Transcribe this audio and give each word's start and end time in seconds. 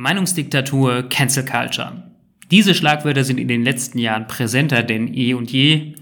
Meinungsdiktatur, 0.00 1.08
Cancel 1.08 1.44
Culture. 1.44 2.04
Diese 2.52 2.72
Schlagwörter 2.72 3.24
sind 3.24 3.40
in 3.40 3.48
den 3.48 3.64
letzten 3.64 3.98
Jahren 3.98 4.28
präsenter 4.28 4.84
denn 4.84 5.12
eh 5.12 5.34
und 5.34 5.50
je. 5.50 5.94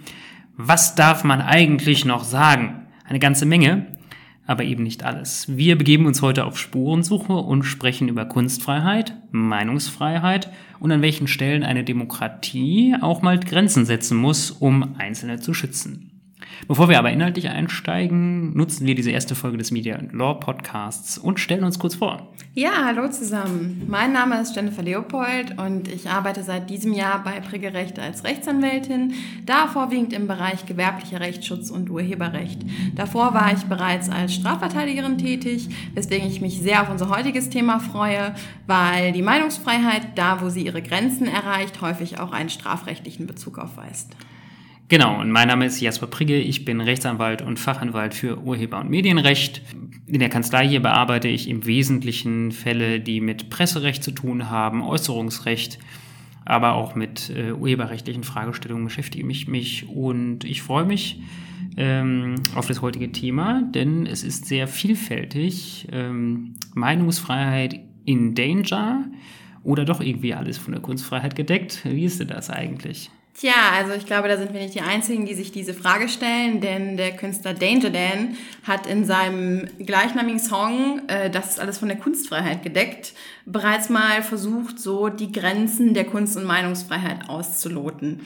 Was 0.54 0.96
darf 0.96 1.24
man 1.24 1.40
eigentlich 1.40 2.04
noch 2.04 2.22
sagen? 2.22 2.88
Eine 3.08 3.20
ganze 3.20 3.46
Menge, 3.46 3.86
aber 4.46 4.64
eben 4.64 4.82
nicht 4.82 5.02
alles. 5.02 5.56
Wir 5.56 5.78
begeben 5.78 6.04
uns 6.04 6.20
heute 6.20 6.44
auf 6.44 6.58
Spurensuche 6.58 7.32
und 7.32 7.62
sprechen 7.62 8.08
über 8.08 8.26
Kunstfreiheit, 8.26 9.16
Meinungsfreiheit 9.30 10.52
und 10.78 10.92
an 10.92 11.00
welchen 11.00 11.26
Stellen 11.26 11.62
eine 11.62 11.82
Demokratie 11.82 12.96
auch 13.00 13.22
mal 13.22 13.40
Grenzen 13.40 13.86
setzen 13.86 14.18
muss, 14.18 14.50
um 14.50 14.96
Einzelne 14.98 15.40
zu 15.40 15.54
schützen. 15.54 16.05
Bevor 16.68 16.88
wir 16.88 16.98
aber 16.98 17.10
inhaltlich 17.10 17.48
einsteigen, 17.48 18.56
nutzen 18.56 18.86
wir 18.86 18.94
diese 18.94 19.10
erste 19.10 19.34
Folge 19.34 19.56
des 19.56 19.70
Media 19.70 19.98
Law 20.12 20.34
Podcasts 20.34 21.16
und 21.16 21.40
stellen 21.40 21.64
uns 21.64 21.78
kurz 21.78 21.94
vor. 21.94 22.28
Ja, 22.54 22.84
hallo 22.84 23.08
zusammen. 23.08 23.82
Mein 23.86 24.12
Name 24.12 24.40
ist 24.40 24.56
Jennifer 24.56 24.82
Leopold 24.82 25.58
und 25.58 25.88
ich 25.88 26.08
arbeite 26.08 26.42
seit 26.42 26.68
diesem 26.68 26.92
Jahr 26.92 27.22
bei 27.22 27.40
Priggerecht 27.40 27.98
als 27.98 28.24
Rechtsanwältin, 28.24 29.14
da 29.44 29.66
vorwiegend 29.66 30.12
im 30.12 30.26
Bereich 30.26 30.66
gewerblicher 30.66 31.20
Rechtsschutz 31.20 31.70
und 31.70 31.90
Urheberrecht. 31.90 32.62
Davor 32.94 33.32
war 33.34 33.52
ich 33.52 33.64
bereits 33.64 34.08
als 34.08 34.34
Strafverteidigerin 34.34 35.18
tätig, 35.18 35.68
weswegen 35.94 36.28
ich 36.28 36.40
mich 36.40 36.60
sehr 36.60 36.82
auf 36.82 36.90
unser 36.90 37.10
heutiges 37.10 37.50
Thema 37.50 37.78
freue, 37.78 38.34
weil 38.66 39.12
die 39.12 39.22
Meinungsfreiheit, 39.22 40.16
da 40.16 40.40
wo 40.40 40.48
sie 40.48 40.66
ihre 40.66 40.82
Grenzen 40.82 41.26
erreicht, 41.26 41.80
häufig 41.80 42.18
auch 42.18 42.32
einen 42.32 42.50
strafrechtlichen 42.50 43.26
Bezug 43.26 43.58
aufweist. 43.58 44.16
Genau, 44.88 45.20
und 45.20 45.32
mein 45.32 45.48
Name 45.48 45.66
ist 45.66 45.80
Jasper 45.80 46.06
Prigge, 46.06 46.38
ich 46.38 46.64
bin 46.64 46.80
Rechtsanwalt 46.80 47.42
und 47.42 47.58
Fachanwalt 47.58 48.14
für 48.14 48.38
Urheber- 48.38 48.80
und 48.80 48.88
Medienrecht. 48.88 49.60
In 50.06 50.20
der 50.20 50.28
Kanzlei 50.28 50.68
hier 50.68 50.80
bearbeite 50.80 51.26
ich 51.26 51.48
im 51.48 51.66
Wesentlichen 51.66 52.52
Fälle, 52.52 53.00
die 53.00 53.20
mit 53.20 53.50
Presserecht 53.50 54.04
zu 54.04 54.12
tun 54.12 54.48
haben, 54.48 54.82
Äußerungsrecht, 54.82 55.80
aber 56.44 56.74
auch 56.74 56.94
mit 56.94 57.30
äh, 57.30 57.50
urheberrechtlichen 57.50 58.22
Fragestellungen 58.22 58.84
beschäftige 58.84 59.28
ich 59.28 59.48
mich 59.48 59.88
und 59.88 60.44
ich 60.44 60.62
freue 60.62 60.84
mich 60.84 61.20
ähm, 61.76 62.36
auf 62.54 62.68
das 62.68 62.80
heutige 62.80 63.10
Thema, 63.10 63.62
denn 63.74 64.06
es 64.06 64.22
ist 64.22 64.46
sehr 64.46 64.68
vielfältig. 64.68 65.88
Ähm, 65.90 66.54
Meinungsfreiheit 66.74 67.80
in 68.04 68.36
Danger 68.36 69.06
oder 69.64 69.84
doch 69.84 70.00
irgendwie 70.00 70.34
alles 70.34 70.58
von 70.58 70.72
der 70.72 70.80
Kunstfreiheit 70.80 71.34
gedeckt? 71.34 71.80
Wie 71.84 72.04
ist 72.04 72.20
denn 72.20 72.28
das 72.28 72.50
eigentlich? 72.50 73.10
Tja, 73.38 73.52
also 73.74 73.92
ich 73.92 74.06
glaube, 74.06 74.28
da 74.28 74.38
sind 74.38 74.54
wir 74.54 74.60
nicht 74.62 74.74
die 74.74 74.80
Einzigen, 74.80 75.26
die 75.26 75.34
sich 75.34 75.52
diese 75.52 75.74
Frage 75.74 76.08
stellen, 76.08 76.62
denn 76.62 76.96
der 76.96 77.14
Künstler 77.14 77.52
Danger 77.52 77.90
Dan 77.90 78.36
hat 78.62 78.86
in 78.86 79.04
seinem 79.04 79.66
gleichnamigen 79.78 80.40
Song, 80.40 81.02
äh, 81.08 81.28
das 81.28 81.50
ist 81.50 81.60
alles 81.60 81.76
von 81.76 81.88
der 81.88 81.98
Kunstfreiheit 81.98 82.62
gedeckt, 82.62 83.12
bereits 83.44 83.90
mal 83.90 84.22
versucht, 84.22 84.78
so 84.78 85.10
die 85.10 85.32
Grenzen 85.32 85.92
der 85.92 86.04
Kunst- 86.04 86.38
und 86.38 86.44
Meinungsfreiheit 86.44 87.28
auszuloten. 87.28 88.22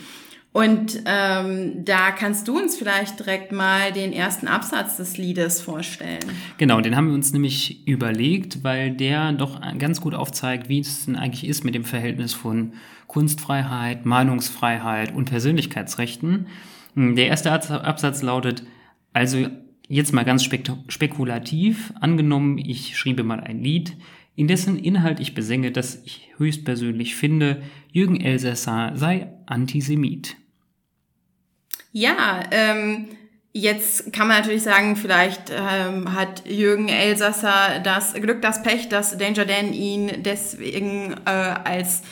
Und 0.53 1.03
ähm, 1.07 1.85
da 1.85 2.13
kannst 2.13 2.47
du 2.47 2.57
uns 2.57 2.77
vielleicht 2.77 3.19
direkt 3.21 3.51
mal 3.53 3.93
den 3.93 4.13
ersten 4.13 4.49
Absatz 4.49 4.97
des 4.97 5.17
Liedes 5.17 5.61
vorstellen. 5.61 6.25
Genau, 6.59 6.81
den 6.81 6.97
haben 6.97 7.09
wir 7.09 7.15
uns 7.15 7.33
nämlich 7.33 7.87
überlegt, 7.87 8.65
weil 8.65 8.91
der 8.93 9.33
doch 9.33 9.61
ganz 9.79 10.01
gut 10.01 10.15
aufzeigt, 10.15 10.69
wie 10.69 10.81
es 10.81 11.07
denn 11.07 11.15
eigentlich 11.15 11.49
ist 11.49 11.65
mit 11.65 11.77
dem 11.77 11.85
Verhältnis 11.85 12.33
von 12.33 12.73
Kunstfreiheit, 13.11 14.07
Meinungsfreiheit 14.07 15.13
und 15.13 15.25
Persönlichkeitsrechten. 15.25 16.47
Der 16.95 17.27
erste 17.27 17.51
Absatz 17.51 18.23
lautet, 18.23 18.63
also 19.13 19.49
jetzt 19.89 20.13
mal 20.13 20.25
ganz 20.25 20.45
spekulativ, 20.45 21.93
angenommen, 22.01 22.57
ich 22.59 22.97
schriebe 22.97 23.25
mal 23.25 23.41
ein 23.41 23.65
Lied, 23.65 23.97
in 24.37 24.47
dessen 24.47 24.79
Inhalt 24.79 25.19
ich 25.19 25.35
besänge, 25.35 25.73
dass 25.73 26.05
ich 26.05 26.29
höchstpersönlich 26.37 27.17
finde, 27.17 27.63
Jürgen 27.91 28.21
Elsässer 28.21 28.93
sei 28.95 29.27
Antisemit. 29.45 30.37
Ja, 31.91 32.43
ähm, 32.53 33.09
jetzt 33.53 34.13
kann 34.13 34.29
man 34.29 34.39
natürlich 34.39 34.63
sagen, 34.63 34.95
vielleicht 34.95 35.51
ähm, 35.51 36.15
hat 36.15 36.49
Jürgen 36.49 36.89
Elsasser 36.89 37.81
das 37.83 38.15
Glück, 38.15 38.41
das 38.41 38.63
Pech, 38.63 38.89
dass 38.89 39.19
Danger 39.19 39.47
Dan 39.47 39.73
ihn 39.73 40.23
deswegen 40.23 41.15
äh, 41.27 41.31
als 41.31 42.05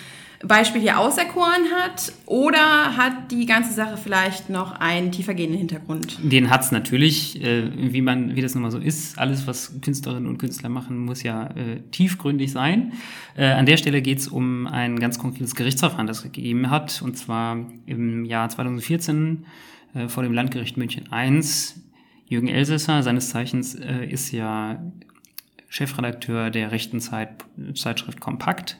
Beispiel 0.44 0.80
hier 0.80 1.00
auserkoren 1.00 1.72
hat 1.76 2.12
oder 2.26 2.96
hat 2.96 3.32
die 3.32 3.44
ganze 3.44 3.72
Sache 3.72 3.96
vielleicht 3.96 4.50
noch 4.50 4.72
einen 4.78 5.10
tiefergehenden 5.10 5.58
Hintergrund? 5.58 6.16
Den 6.22 6.48
hat's 6.48 6.70
natürlich, 6.70 7.42
äh, 7.42 7.70
wie 7.74 8.02
man, 8.02 8.36
wie 8.36 8.40
das 8.40 8.54
nun 8.54 8.62
mal 8.62 8.70
so 8.70 8.78
ist. 8.78 9.18
Alles, 9.18 9.48
was 9.48 9.80
Künstlerinnen 9.80 10.28
und 10.28 10.38
Künstler 10.38 10.68
machen, 10.68 10.98
muss 10.98 11.24
ja 11.24 11.48
äh, 11.48 11.80
tiefgründig 11.90 12.52
sein. 12.52 12.92
Äh, 13.36 13.46
an 13.46 13.66
der 13.66 13.76
Stelle 13.78 14.00
geht's 14.00 14.28
um 14.28 14.68
ein 14.68 15.00
ganz 15.00 15.18
konkretes 15.18 15.56
Gerichtsverfahren, 15.56 16.06
das 16.06 16.18
es 16.18 16.22
gegeben 16.24 16.70
hat, 16.70 17.02
und 17.02 17.18
zwar 17.18 17.66
im 17.86 18.24
Jahr 18.24 18.48
2014 18.48 19.44
äh, 19.94 20.08
vor 20.08 20.22
dem 20.22 20.32
Landgericht 20.32 20.76
München 20.76 21.08
I. 21.12 21.42
Jürgen 22.28 22.48
Elsässer, 22.48 23.02
seines 23.02 23.30
Zeichens, 23.30 23.74
äh, 23.74 24.06
ist 24.06 24.30
ja 24.30 24.80
Chefredakteur 25.68 26.50
der 26.50 26.70
rechten 26.70 27.00
Zeit, 27.00 27.44
Zeitschrift 27.74 28.20
Kompakt 28.20 28.78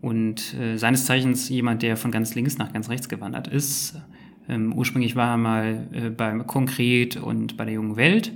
und 0.00 0.54
äh, 0.54 0.76
seines 0.76 1.06
Zeichens 1.06 1.48
jemand, 1.48 1.82
der 1.82 1.96
von 1.96 2.10
ganz 2.10 2.34
links 2.34 2.58
nach 2.58 2.72
ganz 2.72 2.88
rechts 2.88 3.08
gewandert 3.08 3.48
ist. 3.48 4.00
Ähm, 4.48 4.72
ursprünglich 4.72 5.16
war 5.16 5.30
er 5.30 5.36
mal 5.36 5.88
äh, 5.92 6.10
beim 6.10 6.46
Konkret 6.46 7.16
und 7.16 7.56
bei 7.56 7.64
der 7.64 7.74
Jungen 7.74 7.96
Welt. 7.96 8.32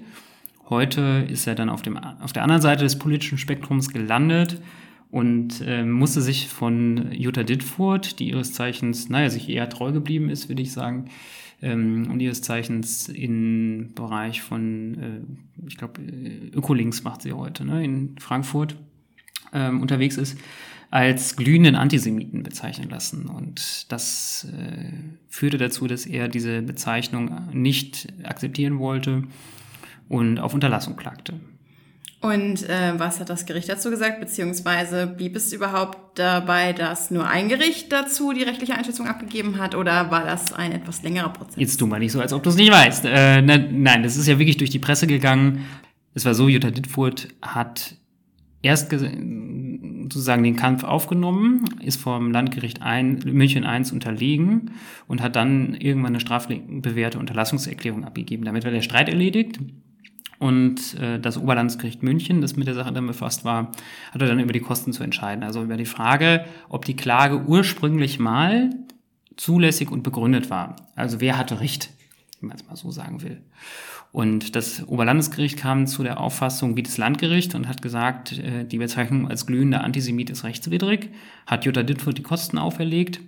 Heute 0.69 1.26
ist 1.28 1.47
er 1.47 1.54
dann 1.54 1.69
auf, 1.69 1.82
dem, 1.82 1.97
auf 1.97 2.32
der 2.32 2.43
anderen 2.43 2.62
Seite 2.62 2.84
des 2.84 2.98
politischen 2.98 3.38
Spektrums 3.38 3.91
gelandet 3.91 4.60
und 5.10 5.62
äh, 5.66 5.84
musste 5.84 6.21
sich 6.21 6.48
von 6.48 7.10
Jutta 7.12 7.43
Dittfurt, 7.43 8.21
die 8.21 8.31
ihres 8.31 8.53
Zeichens, 8.53 9.09
naja, 9.09 9.31
sich 9.31 9.48
eher 9.48 9.69
treu 9.69 9.92
geblieben 9.92 10.31
ist, 10.31 10.48
würde 10.48 10.62
ich 10.62 10.72
sagen, 10.72 11.06
ähm, 11.62 12.09
und 12.10 12.21
ihres 12.21 12.42
Zeichens 12.42 13.09
im 13.09 13.92
Bereich 13.94 14.42
von, 14.42 14.94
äh, 14.94 15.66
ich 15.66 15.77
glaube, 15.77 16.00
äh, 16.00 16.50
Ökolinks 16.54 17.03
macht 17.03 17.22
sie 17.22 17.32
heute, 17.32 17.65
ne, 17.65 17.84
in 17.84 18.16
Frankfurt 18.19 18.77
ähm, 19.53 19.81
unterwegs 19.81 20.16
ist, 20.16 20.38
als 20.91 21.37
glühenden 21.37 21.77
Antisemiten 21.77 22.43
bezeichnen 22.43 22.91
lassen. 22.91 23.27
Und 23.27 23.91
das 23.93 24.47
äh, 24.53 24.93
führte 25.28 25.59
dazu, 25.59 25.87
dass 25.87 26.06
er 26.06 26.28
diese 26.28 26.62
Bezeichnung 26.62 27.49
nicht 27.53 28.09
akzeptieren 28.25 28.78
wollte 28.78 29.25
und 30.09 30.41
auf 30.41 30.55
Unterlassung 30.55 30.97
klagte. 30.97 31.34
Und 32.21 32.69
äh, 32.69 32.99
was 32.99 33.19
hat 33.19 33.31
das 33.31 33.47
Gericht 33.47 33.71
dazu 33.71 33.89
gesagt? 33.89 34.21
Beziehungsweise 34.21 35.06
blieb 35.06 35.37
es 35.37 35.55
überhaupt 35.55 36.19
dabei, 36.19 36.75
dass 36.75 37.10
nur 37.10 37.27
ein 37.27 37.49
Gericht 37.49 37.91
dazu 37.91 38.34
die 38.34 38.43
rechtliche 38.43 38.75
Einschätzung 38.75 39.06
abgegeben 39.06 39.59
hat 39.59 39.75
oder 39.75 40.10
war 40.10 40.27
das 40.27 40.53
ein 40.53 40.72
etwas 40.72 41.03
längerer 41.03 41.31
Prozess? 41.31 41.56
Jetzt 41.56 41.78
tu 41.78 41.87
mal 41.87 41.99
nicht 41.99 42.12
so, 42.12 42.21
als 42.21 42.34
ob 42.34 42.43
du 42.43 42.50
es 42.50 42.56
nicht 42.56 42.71
weißt. 42.71 43.06
Äh, 43.06 43.41
ne, 43.41 43.66
nein, 43.72 44.03
das 44.03 44.19
ist 44.19 44.27
ja 44.27 44.39
wirklich 44.39 44.59
durch 44.59 44.69
die 44.69 44.78
Presse 44.78 45.06
gegangen. 45.06 45.65
Es 46.12 46.27
war 46.27 46.34
so, 46.34 46.49
Jutta 46.49 46.71
Dittfurt 46.71 47.28
hat 47.41 47.97
erst 48.62 48.91
sozusagen 48.91 50.43
den 50.43 50.56
Kampf 50.56 50.84
aufgenommen, 50.84 51.65
ist 51.82 52.00
vom 52.00 52.32
Landgericht 52.32 52.82
ein, 52.82 53.21
München 53.25 53.65
I 53.65 53.93
unterlegen 53.93 54.72
und 55.06 55.22
hat 55.22 55.37
dann 55.37 55.75
irgendwann 55.75 56.12
eine 56.12 56.21
strafbewährte 56.21 57.19
Unterlassungserklärung 57.19 58.04
abgegeben. 58.04 58.44
Damit 58.44 58.65
war 58.65 58.71
der 58.71 58.82
Streit 58.82 59.09
erledigt. 59.09 59.59
Und 60.38 60.98
äh, 60.98 61.21
das 61.21 61.37
Oberlandesgericht 61.37 62.03
München, 62.03 62.41
das 62.41 62.56
mit 62.56 62.66
der 62.66 62.75
Sache 62.75 62.93
dann 62.93 63.06
befasst 63.06 63.44
war, 63.44 63.72
hatte 64.10 64.25
dann 64.25 64.41
über 64.41 64.54
die 64.54 64.60
Kosten 64.60 64.92
zu 64.94 65.03
entscheiden. 65.03 65.44
Also 65.44 65.62
über 65.62 65.77
die 65.77 65.84
Frage, 65.84 66.47
ob 66.71 66.87
die 66.87 66.97
Klage 66.97 67.44
ursprünglich 67.44 68.19
mal 68.19 68.71
zulässig 69.37 69.91
und 69.91 70.03
begründet 70.03 70.48
war. 70.48 70.77
Also 70.94 71.21
wer 71.21 71.37
hatte 71.37 71.60
Recht, 71.60 71.91
wenn 72.41 72.48
man 72.48 72.56
es 72.56 72.66
mal 72.66 72.77
so 72.77 72.91
sagen 72.91 73.22
will. 73.22 73.42
Und 74.12 74.56
das 74.56 74.87
Oberlandesgericht 74.88 75.56
kam 75.56 75.87
zu 75.87 76.03
der 76.03 76.19
Auffassung 76.19 76.76
wie 76.76 76.82
das 76.82 76.98
Landgericht 76.98 77.54
und 77.54 77.69
hat 77.69 77.81
gesagt, 77.81 78.38
äh, 78.38 78.65
die 78.65 78.78
Bezeichnung 78.78 79.28
als 79.28 79.47
glühender 79.47 79.84
Antisemit 79.84 80.30
ist 80.30 80.42
rechtswidrig, 80.42 81.10
hat 81.47 81.65
Jutta 81.65 81.83
Dittfurt 81.83 82.18
die 82.18 82.22
Kosten 82.22 82.59
auferlegt. 82.59 83.21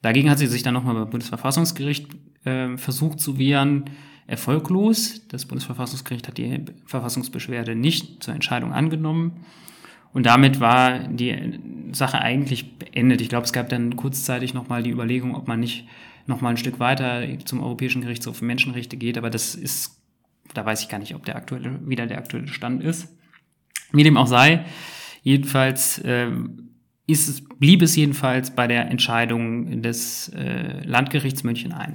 Dagegen 0.00 0.30
hat 0.30 0.38
sie 0.38 0.46
sich 0.46 0.62
dann 0.62 0.74
nochmal 0.74 0.94
beim 0.94 1.10
Bundesverfassungsgericht 1.10 2.06
äh, 2.44 2.76
versucht 2.76 3.18
zu 3.18 3.36
wehren, 3.38 3.86
erfolglos. 4.28 5.26
Das 5.26 5.46
Bundesverfassungsgericht 5.46 6.28
hat 6.28 6.38
die 6.38 6.64
Verfassungsbeschwerde 6.86 7.74
nicht 7.74 8.22
zur 8.22 8.34
Entscheidung 8.34 8.72
angenommen. 8.72 9.44
Und 10.12 10.26
damit 10.26 10.60
war 10.60 11.00
die 11.00 11.58
Sache 11.92 12.20
eigentlich 12.20 12.78
beendet. 12.78 13.20
Ich 13.20 13.28
glaube, 13.28 13.44
es 13.44 13.52
gab 13.52 13.68
dann 13.68 13.96
kurzzeitig 13.96 14.54
nochmal 14.54 14.82
die 14.82 14.90
Überlegung, 14.90 15.34
ob 15.34 15.48
man 15.48 15.60
nicht 15.60 15.86
nochmal 16.26 16.52
ein 16.52 16.56
Stück 16.56 16.78
weiter 16.78 17.22
zum 17.44 17.60
Europäischen 17.60 18.02
Gerichtshof 18.02 18.36
für 18.38 18.44
Menschenrechte 18.44 18.96
geht, 18.96 19.18
aber 19.18 19.30
das 19.30 19.54
ist 19.54 19.97
da 20.54 20.64
weiß 20.64 20.82
ich 20.82 20.88
gar 20.88 20.98
nicht, 20.98 21.14
ob 21.14 21.24
der 21.24 21.36
aktuelle, 21.36 21.78
wieder 21.88 22.06
der 22.06 22.18
aktuelle 22.18 22.48
Stand 22.48 22.82
ist. 22.82 23.08
Wie 23.92 24.02
dem 24.02 24.16
auch 24.16 24.26
sei, 24.26 24.64
jedenfalls 25.22 25.98
äh, 25.98 26.30
ist 27.06 27.28
es, 27.28 27.42
blieb 27.58 27.82
es 27.82 27.96
jedenfalls 27.96 28.54
bei 28.54 28.66
der 28.66 28.90
Entscheidung 28.90 29.82
des 29.82 30.28
äh, 30.30 30.84
Landgerichts 30.84 31.42
München 31.42 31.72
I. 31.72 31.92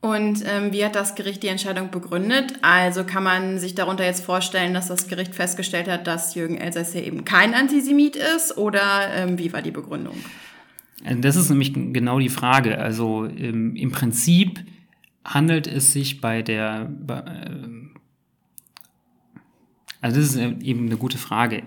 Und 0.00 0.44
ähm, 0.46 0.72
wie 0.72 0.84
hat 0.84 0.94
das 0.94 1.14
Gericht 1.14 1.42
die 1.42 1.48
Entscheidung 1.48 1.90
begründet? 1.90 2.54
Also 2.62 3.04
kann 3.04 3.22
man 3.22 3.58
sich 3.58 3.74
darunter 3.74 4.04
jetzt 4.04 4.24
vorstellen, 4.24 4.74
dass 4.74 4.88
das 4.88 5.08
Gericht 5.08 5.34
festgestellt 5.34 5.88
hat, 5.88 6.06
dass 6.06 6.34
Jürgen 6.34 6.58
Elsässer 6.58 7.02
eben 7.02 7.24
kein 7.24 7.54
Antisemit 7.54 8.14
ist? 8.14 8.56
Oder 8.56 9.14
ähm, 9.14 9.38
wie 9.38 9.52
war 9.52 9.62
die 9.62 9.70
Begründung? 9.70 10.16
Das 11.20 11.36
ist 11.36 11.50
nämlich 11.50 11.72
genau 11.74 12.18
die 12.18 12.28
Frage. 12.28 12.78
Also 12.78 13.24
im, 13.24 13.74
im 13.76 13.90
Prinzip 13.90 14.60
handelt 15.26 15.66
es 15.66 15.92
sich 15.92 16.20
bei 16.20 16.42
der, 16.42 16.90
äh, 17.08 17.50
also 20.00 20.20
das 20.20 20.34
ist 20.34 20.36
eben 20.36 20.86
eine 20.86 20.96
gute 20.96 21.18
Frage. 21.18 21.64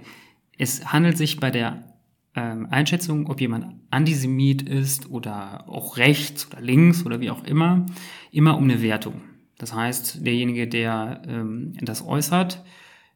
Es 0.58 0.92
handelt 0.92 1.18
sich 1.18 1.40
bei 1.40 1.52
der 1.52 1.84
ähm, 2.36 2.68
Einschätzung, 2.70 3.28
ob 3.28 3.42
jemand 3.42 3.66
Antisemit 3.92 4.62
ist 4.62 5.10
oder 5.10 5.68
auch 5.68 5.98
rechts 5.98 6.48
oder 6.52 6.62
links 6.62 7.06
oder 7.06 7.20
wie 7.20 7.30
auch 7.30 7.44
immer, 7.44 7.86
immer 8.32 8.58
um 8.58 8.64
eine 8.64 8.82
Wertung. 8.82 9.22
Das 9.58 9.74
heißt, 9.74 10.26
derjenige, 10.26 10.68
der 10.68 11.22
ähm, 11.28 11.74
das 11.82 12.06
äußert, 12.06 12.64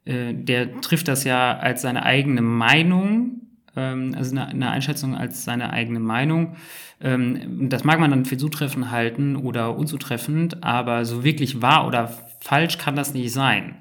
äh, 0.06 0.34
der 0.34 0.82
trifft 0.82 1.08
das 1.08 1.24
ja 1.24 1.58
als 1.58 1.84
seine 1.84 2.04
eigene 2.04 2.42
Meinung, 2.42 3.43
also 3.82 4.32
eine, 4.32 4.48
eine, 4.48 4.70
Einschätzung 4.70 5.16
als 5.16 5.44
seine 5.44 5.72
eigene 5.72 6.00
Meinung. 6.00 6.56
Ähm, 7.02 7.70
das 7.70 7.84
mag 7.84 8.00
man 8.00 8.12
dann 8.12 8.26
für 8.26 8.38
zutreffend 8.38 8.92
halten 8.92 9.36
oder 9.36 9.76
unzutreffend, 9.78 10.64
aber 10.64 11.06
so 11.06 11.24
wirklich 11.24 11.62
wahr 11.62 11.88
oder 11.88 12.12
falsch 12.40 12.78
kann 12.78 12.96
das 12.96 13.14
nicht 13.14 13.32
sein. 13.32 13.76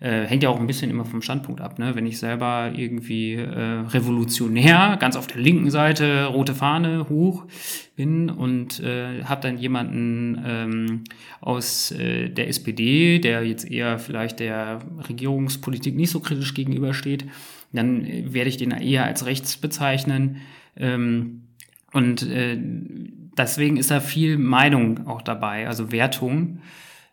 Äh, 0.00 0.26
hängt 0.26 0.42
ja 0.42 0.50
auch 0.50 0.60
ein 0.60 0.66
bisschen 0.66 0.90
immer 0.90 1.04
vom 1.04 1.22
Standpunkt 1.22 1.60
ab. 1.60 1.78
Ne? 1.78 1.94
Wenn 1.94 2.04
ich 2.04 2.18
selber 2.18 2.72
irgendwie 2.74 3.34
äh, 3.34 3.84
revolutionär, 3.88 4.98
ganz 5.00 5.16
auf 5.16 5.26
der 5.26 5.40
linken 5.40 5.70
Seite, 5.70 6.26
rote 6.26 6.54
Fahne 6.54 7.08
hoch 7.08 7.46
bin 7.96 8.28
und 8.28 8.80
äh, 8.80 9.22
habe 9.24 9.40
dann 9.40 9.56
jemanden 9.56 10.42
ähm, 10.44 11.04
aus 11.40 11.92
äh, 11.92 12.28
der 12.28 12.48
SPD, 12.48 13.18
der 13.18 13.46
jetzt 13.46 13.70
eher 13.70 13.98
vielleicht 13.98 14.40
der 14.40 14.80
Regierungspolitik 15.08 15.94
nicht 15.96 16.10
so 16.10 16.20
kritisch 16.20 16.52
gegenübersteht, 16.54 17.24
dann 17.74 18.32
werde 18.32 18.48
ich 18.48 18.56
den 18.56 18.70
eher 18.70 19.04
als 19.04 19.26
rechts 19.26 19.56
bezeichnen. 19.56 20.38
Ähm, 20.76 21.42
und 21.92 22.22
äh, 22.22 22.58
deswegen 23.36 23.76
ist 23.76 23.90
da 23.90 24.00
viel 24.00 24.38
Meinung 24.38 25.06
auch 25.06 25.22
dabei, 25.22 25.68
also 25.68 25.92
Wertung. 25.92 26.60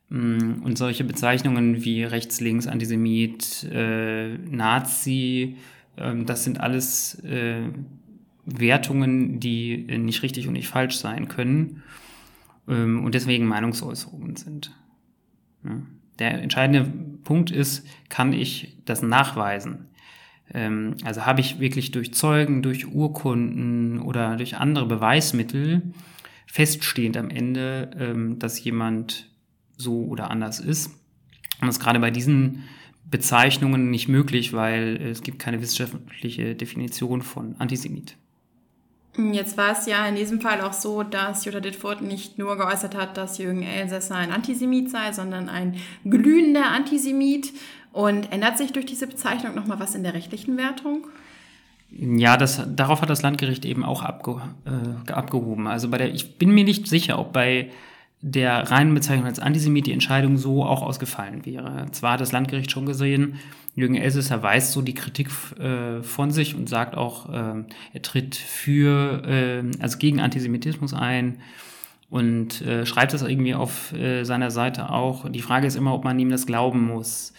Mm, 0.09 0.63
und 0.63 0.77
solche 0.77 1.03
Bezeichnungen 1.03 1.83
wie 1.83 2.03
rechts, 2.03 2.41
links, 2.41 2.67
Antisemit, 2.67 3.67
äh, 3.71 4.37
Nazi, 4.37 5.57
äh, 5.95 6.15
das 6.23 6.43
sind 6.43 6.59
alles 6.59 7.15
äh, 7.23 7.63
Wertungen, 8.45 9.39
die 9.39 9.77
nicht 9.77 10.23
richtig 10.23 10.47
und 10.47 10.53
nicht 10.53 10.67
falsch 10.67 10.95
sein 10.95 11.27
können 11.27 11.83
ähm, 12.67 13.03
und 13.03 13.15
deswegen 13.15 13.45
Meinungsäußerungen 13.45 14.35
sind. 14.35 14.75
Ja. 15.63 15.81
Der 16.19 16.41
entscheidende 16.41 16.91
Punkt 17.23 17.51
ist, 17.51 17.87
kann 18.09 18.33
ich 18.33 18.77
das 18.85 19.01
nachweisen? 19.01 19.87
Ähm, 20.53 20.95
also 21.03 21.25
habe 21.25 21.41
ich 21.41 21.59
wirklich 21.59 21.91
durch 21.91 22.13
Zeugen, 22.13 22.61
durch 22.61 22.87
Urkunden 22.87 23.99
oder 23.99 24.35
durch 24.35 24.57
andere 24.57 24.85
Beweismittel 24.85 25.81
feststehend 26.47 27.17
am 27.17 27.29
Ende, 27.29 27.91
ähm, 27.97 28.39
dass 28.39 28.63
jemand 28.63 29.29
so 29.77 30.03
oder 30.05 30.29
anders 30.29 30.59
ist. 30.59 30.87
Und 31.61 31.67
das 31.67 31.77
ist 31.77 31.83
gerade 31.83 31.99
bei 31.99 32.11
diesen 32.11 32.63
Bezeichnungen 33.09 33.89
nicht 33.89 34.07
möglich, 34.07 34.53
weil 34.53 34.97
es 34.97 35.21
gibt 35.21 35.39
keine 35.39 35.61
wissenschaftliche 35.61 36.55
Definition 36.55 37.21
von 37.21 37.55
Antisemit. 37.59 38.15
Jetzt 39.17 39.57
war 39.57 39.73
es 39.73 39.85
ja 39.87 40.07
in 40.07 40.15
diesem 40.15 40.39
Fall 40.39 40.61
auch 40.61 40.71
so, 40.71 41.03
dass 41.03 41.43
Jutta 41.43 41.59
Dittfurt 41.59 42.01
nicht 42.01 42.37
nur 42.37 42.55
geäußert 42.55 42.95
hat, 42.95 43.17
dass 43.17 43.37
Jürgen 43.39 43.61
Elsässer 43.61 44.15
ein 44.15 44.31
Antisemit 44.31 44.89
sei, 44.89 45.11
sondern 45.11 45.49
ein 45.49 45.75
glühender 46.05 46.71
Antisemit. 46.71 47.51
Und 47.91 48.31
ändert 48.31 48.57
sich 48.57 48.71
durch 48.71 48.85
diese 48.85 49.07
Bezeichnung 49.07 49.55
nochmal 49.55 49.79
was 49.79 49.95
in 49.95 50.03
der 50.03 50.13
rechtlichen 50.13 50.57
Wertung? 50.57 51.07
Ja, 51.91 52.37
das, 52.37 52.61
darauf 52.73 53.01
hat 53.01 53.09
das 53.09 53.21
Landgericht 53.21 53.65
eben 53.65 53.83
auch 53.83 54.01
abge, 54.01 54.41
äh, 54.65 55.11
abgehoben. 55.11 55.67
Also 55.67 55.89
bei 55.89 55.97
der, 55.97 56.13
ich 56.13 56.37
bin 56.37 56.51
mir 56.51 56.63
nicht 56.63 56.87
sicher, 56.87 57.19
ob 57.19 57.33
bei 57.33 57.69
der 58.21 58.71
reinen 58.71 58.93
Bezeichnung 58.93 59.25
als 59.25 59.39
Antisemit 59.39 59.87
die 59.87 59.91
Entscheidung 59.91 60.37
so 60.37 60.63
auch 60.63 60.83
ausgefallen 60.83 61.45
wäre. 61.45 61.87
Zwar 61.91 62.13
hat 62.13 62.21
das 62.21 62.31
Landgericht 62.31 62.71
schon 62.71 62.85
gesehen, 62.85 63.39
Jürgen 63.73 63.95
Elsässer 63.95 64.43
weist 64.43 64.73
so 64.73 64.81
die 64.81 64.93
Kritik 64.93 65.29
äh, 65.59 66.03
von 66.03 66.31
sich 66.31 66.55
und 66.55 66.69
sagt 66.69 66.95
auch, 66.95 67.29
äh, 67.29 67.63
er 67.93 68.01
tritt 68.01 68.35
für, 68.35 69.23
äh, 69.25 69.63
also 69.81 69.97
gegen 69.97 70.19
Antisemitismus 70.19 70.93
ein 70.93 71.39
und 72.09 72.61
äh, 72.61 72.85
schreibt 72.85 73.13
das 73.13 73.21
irgendwie 73.21 73.55
auf 73.55 73.93
äh, 73.93 74.23
seiner 74.23 74.51
Seite 74.51 74.91
auch. 74.91 75.29
Die 75.29 75.41
Frage 75.41 75.67
ist 75.67 75.75
immer, 75.75 75.93
ob 75.93 76.03
man 76.03 76.19
ihm 76.19 76.29
das 76.29 76.45
glauben 76.45 76.85
muss 76.85 77.33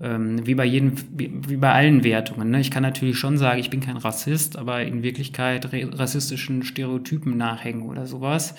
ähm, 0.00 0.46
wie 0.46 0.54
bei 0.54 0.64
jedem, 0.64 0.92
wie, 1.10 1.32
wie, 1.48 1.56
bei 1.56 1.72
allen 1.72 2.04
Wertungen. 2.04 2.50
Ne? 2.50 2.60
Ich 2.60 2.70
kann 2.70 2.82
natürlich 2.82 3.18
schon 3.18 3.36
sagen, 3.36 3.58
ich 3.58 3.70
bin 3.70 3.80
kein 3.80 3.96
Rassist, 3.96 4.56
aber 4.56 4.82
in 4.82 5.02
Wirklichkeit 5.02 5.68
rassistischen 5.72 6.62
Stereotypen 6.62 7.36
nachhängen 7.36 7.82
oder 7.82 8.06
sowas. 8.06 8.54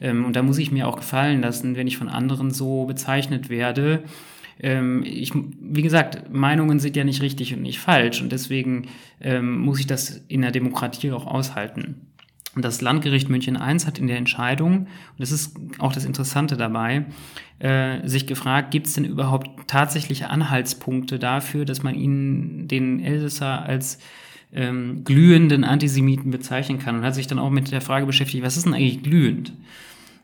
Ähm, 0.00 0.24
und 0.24 0.36
da 0.36 0.42
muss 0.42 0.58
ich 0.58 0.70
mir 0.70 0.88
auch 0.88 0.96
gefallen 0.96 1.40
lassen, 1.40 1.76
wenn 1.76 1.86
ich 1.86 1.96
von 1.96 2.08
anderen 2.08 2.50
so 2.50 2.84
bezeichnet 2.84 3.48
werde. 3.48 4.02
Ähm, 4.60 5.02
ich, 5.04 5.32
wie 5.34 5.82
gesagt, 5.82 6.32
Meinungen 6.32 6.78
sind 6.78 6.96
ja 6.96 7.04
nicht 7.04 7.22
richtig 7.22 7.54
und 7.54 7.62
nicht 7.62 7.78
falsch 7.78 8.20
und 8.20 8.30
deswegen 8.30 8.88
ähm, 9.20 9.58
muss 9.58 9.80
ich 9.80 9.86
das 9.86 10.22
in 10.28 10.42
der 10.42 10.50
Demokratie 10.50 11.10
auch 11.12 11.26
aushalten. 11.26 12.11
Und 12.54 12.64
das 12.64 12.82
Landgericht 12.82 13.30
München 13.30 13.56
I 13.56 13.78
hat 13.86 13.98
in 13.98 14.06
der 14.06 14.18
Entscheidung, 14.18 14.80
und 14.80 14.88
das 15.18 15.32
ist 15.32 15.56
auch 15.78 15.92
das 15.92 16.04
Interessante 16.04 16.56
dabei, 16.56 17.06
äh, 17.60 18.06
sich 18.06 18.26
gefragt, 18.26 18.70
gibt 18.70 18.86
es 18.86 18.92
denn 18.92 19.04
überhaupt 19.04 19.68
tatsächliche 19.68 20.28
Anhaltspunkte 20.28 21.18
dafür, 21.18 21.64
dass 21.64 21.82
man 21.82 21.94
ihn, 21.94 22.68
den 22.68 23.00
Elsässer, 23.00 23.62
als 23.62 23.98
ähm, 24.52 25.02
glühenden 25.04 25.64
Antisemiten 25.64 26.30
bezeichnen 26.30 26.78
kann 26.78 26.96
und 26.96 27.04
hat 27.04 27.14
sich 27.14 27.26
dann 27.26 27.38
auch 27.38 27.50
mit 27.50 27.72
der 27.72 27.80
Frage 27.80 28.04
beschäftigt, 28.04 28.44
was 28.44 28.58
ist 28.58 28.66
denn 28.66 28.74
eigentlich 28.74 29.02
glühend? 29.02 29.54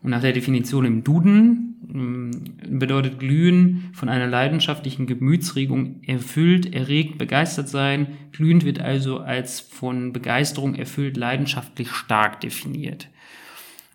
Und 0.03 0.11
nach 0.11 0.21
der 0.21 0.33
Definition 0.33 0.85
im 0.85 1.05
Duden 1.05 1.77
ähm, 1.93 2.31
bedeutet 2.79 3.19
glühen 3.19 3.91
von 3.93 4.09
einer 4.09 4.27
leidenschaftlichen 4.27 5.07
Gemütsregung 5.07 6.03
erfüllt, 6.07 6.73
erregt, 6.75 7.19
begeistert 7.19 7.69
sein. 7.69 8.09
Glühend 8.33 8.65
wird 8.65 8.81
also 8.81 9.19
als 9.19 9.61
von 9.61 10.13
Begeisterung 10.13 10.75
erfüllt, 10.75 11.17
leidenschaftlich 11.17 11.91
stark 11.91 12.41
definiert. 12.41 13.09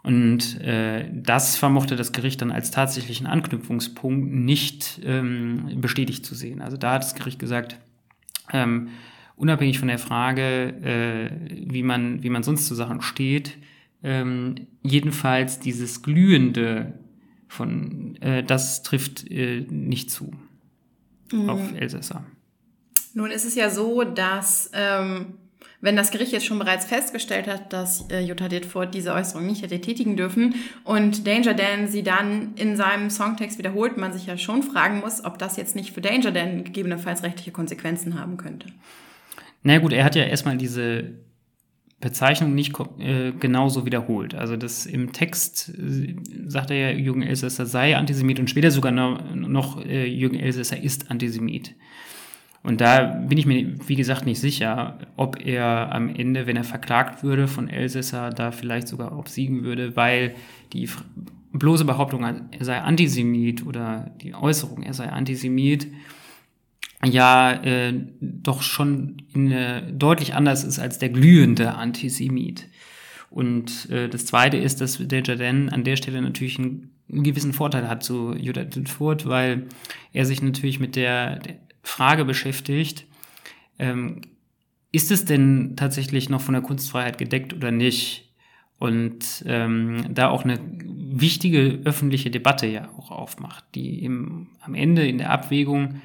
Und 0.03 0.59
äh, 0.59 1.09
das 1.13 1.55
vermochte 1.55 1.95
das 1.95 2.11
Gericht 2.11 2.41
dann 2.41 2.51
als 2.51 2.71
tatsächlichen 2.71 3.25
Anknüpfungspunkt 3.25 4.33
nicht 4.33 4.99
ähm, 5.05 5.79
bestätigt 5.79 6.25
zu 6.25 6.35
sehen. 6.35 6.61
Also 6.61 6.75
da 6.75 6.93
hat 6.93 7.03
das 7.03 7.15
Gericht 7.15 7.39
gesagt, 7.39 7.77
ähm, 8.51 8.89
unabhängig 9.37 9.79
von 9.79 9.87
der 9.87 9.99
Frage, 9.99 10.73
äh, 10.83 11.29
wie, 11.71 11.83
man, 11.83 12.21
wie 12.21 12.29
man 12.29 12.43
sonst 12.43 12.67
zu 12.67 12.75
Sachen 12.75 13.01
steht, 13.01 13.57
ähm, 14.03 14.67
jedenfalls 14.81 15.59
dieses 15.59 16.01
Glühende 16.01 16.93
von, 17.47 18.15
äh, 18.21 18.43
das 18.43 18.83
trifft 18.83 19.29
äh, 19.29 19.65
nicht 19.69 20.11
zu 20.11 20.31
mhm. 21.31 21.49
auf 21.49 21.61
Elsässer. 21.79 22.25
Nun 23.13 23.31
ist 23.31 23.45
es 23.45 23.55
ja 23.55 23.69
so, 23.69 24.03
dass 24.03 24.71
ähm, 24.73 25.35
wenn 25.83 25.95
das 25.97 26.11
Gericht 26.11 26.31
jetzt 26.31 26.45
schon 26.45 26.59
bereits 26.59 26.85
festgestellt 26.85 27.47
hat, 27.47 27.73
dass 27.73 28.09
äh, 28.09 28.21
Jutta 28.21 28.47
Dittfurt 28.47 28.93
diese 28.93 29.13
Äußerung 29.13 29.45
nicht 29.45 29.63
hätte 29.63 29.79
tätigen 29.81 30.15
dürfen 30.15 30.55
und 30.85 31.27
Danger 31.27 31.53
Dan 31.53 31.87
sie 31.87 32.03
dann 32.03 32.53
in 32.55 32.77
seinem 32.77 33.09
Songtext 33.09 33.57
wiederholt, 33.57 33.97
man 33.97 34.13
sich 34.13 34.25
ja 34.25 34.37
schon 34.37 34.63
fragen 34.63 35.01
muss, 35.01 35.23
ob 35.25 35.37
das 35.37 35.57
jetzt 35.57 35.75
nicht 35.75 35.93
für 35.93 36.01
Danger 36.01 36.31
Dan 36.31 36.63
gegebenenfalls 36.63 37.21
rechtliche 37.23 37.51
Konsequenzen 37.51 38.19
haben 38.19 38.37
könnte. 38.37 38.67
Na 39.61 39.77
gut, 39.79 39.93
er 39.93 40.05
hat 40.05 40.15
ja 40.15 40.23
erstmal 40.23 40.57
diese 40.57 41.15
Bezeichnung 42.03 42.53
nicht 42.53 42.73
äh, 42.99 43.31
genauso 43.31 43.85
wiederholt. 43.85 44.35
Also 44.35 44.57
das 44.57 44.85
im 44.85 45.13
Text 45.13 45.69
äh, 45.69 46.15
sagt 46.45 46.69
er 46.69 46.91
ja, 46.91 46.97
Jürgen 46.97 47.23
Elsässer 47.23 47.65
sei 47.65 47.95
Antisemit 47.95 48.39
und 48.39 48.49
später 48.49 48.71
sogar 48.71 48.91
noch, 48.91 49.33
noch 49.33 49.83
äh, 49.83 50.05
Jürgen 50.05 50.37
Elsässer 50.37 50.81
ist 50.81 51.09
Antisemit. 51.09 51.75
Und 52.61 52.79
da 52.79 53.03
bin 53.03 53.37
ich 53.37 53.45
mir, 53.45 53.75
wie 53.87 53.95
gesagt, 53.95 54.25
nicht 54.25 54.39
sicher, 54.39 54.99
ob 55.17 55.45
er 55.45 55.93
am 55.93 56.13
Ende, 56.13 56.47
wenn 56.47 56.55
er 56.55 56.63
verklagt 56.63 57.23
würde 57.23 57.47
von 57.47 57.67
Elsässer, 57.69 58.29
da 58.29 58.51
vielleicht 58.51 58.87
sogar 58.87 59.17
obsiegen 59.17 59.63
würde, 59.63 59.95
weil 59.95 60.35
die 60.71 60.89
bloße 61.51 61.85
Behauptung, 61.85 62.23
er 62.23 62.65
sei 62.65 62.79
Antisemit 62.79 63.65
oder 63.65 64.11
die 64.21 64.33
Äußerung, 64.33 64.83
er 64.83 64.93
sei 64.93 65.09
Antisemit, 65.09 65.87
ja 67.05 67.53
äh, 67.63 67.93
doch 68.19 68.61
schon 68.61 69.23
in, 69.33 69.51
äh, 69.51 69.91
deutlich 69.91 70.33
anders 70.33 70.63
ist 70.63 70.79
als 70.79 70.99
der 70.99 71.09
glühende 71.09 71.75
Antisemit. 71.75 72.67
Und 73.29 73.89
äh, 73.89 74.09
das 74.09 74.25
Zweite 74.25 74.57
ist, 74.57 74.79
dass 74.79 74.99
der 74.99 75.23
Jaden 75.23 75.69
an 75.69 75.83
der 75.83 75.95
Stelle 75.95 76.21
natürlich 76.21 76.59
einen, 76.59 76.91
einen 77.11 77.23
gewissen 77.23 77.53
Vorteil 77.53 77.89
hat 77.89 78.03
zu 78.03 78.35
Jutta 78.35 78.63
Dittfurt, 78.63 79.25
weil 79.27 79.67
er 80.11 80.25
sich 80.25 80.41
natürlich 80.41 80.79
mit 80.79 80.95
der, 80.95 81.39
der 81.39 81.55
Frage 81.81 82.25
beschäftigt, 82.25 83.05
ähm, 83.79 84.21
ist 84.91 85.11
es 85.11 85.25
denn 85.25 85.73
tatsächlich 85.75 86.29
noch 86.29 86.41
von 86.41 86.53
der 86.53 86.61
Kunstfreiheit 86.61 87.17
gedeckt 87.17 87.53
oder 87.53 87.71
nicht? 87.71 88.33
und 88.83 89.45
ähm, 89.47 90.13
da 90.13 90.27
auch 90.27 90.43
eine 90.43 90.59
wichtige 90.59 91.79
öffentliche 91.85 92.29
Debatte 92.29 92.67
ja 92.67 92.89
auch 92.97 93.11
aufmacht, 93.11 93.63
die 93.75 94.03
im, 94.03 94.47
am 94.59 94.75
Ende 94.75 95.07
in 95.07 95.19
der 95.19 95.29
Abwägung 95.29 96.01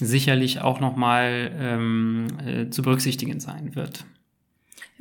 sicherlich 0.00 0.60
auch 0.60 0.80
nochmal 0.80 1.52
ähm, 1.58 2.26
äh, 2.46 2.70
zu 2.70 2.82
berücksichtigen 2.82 3.40
sein 3.40 3.74
wird. 3.74 4.04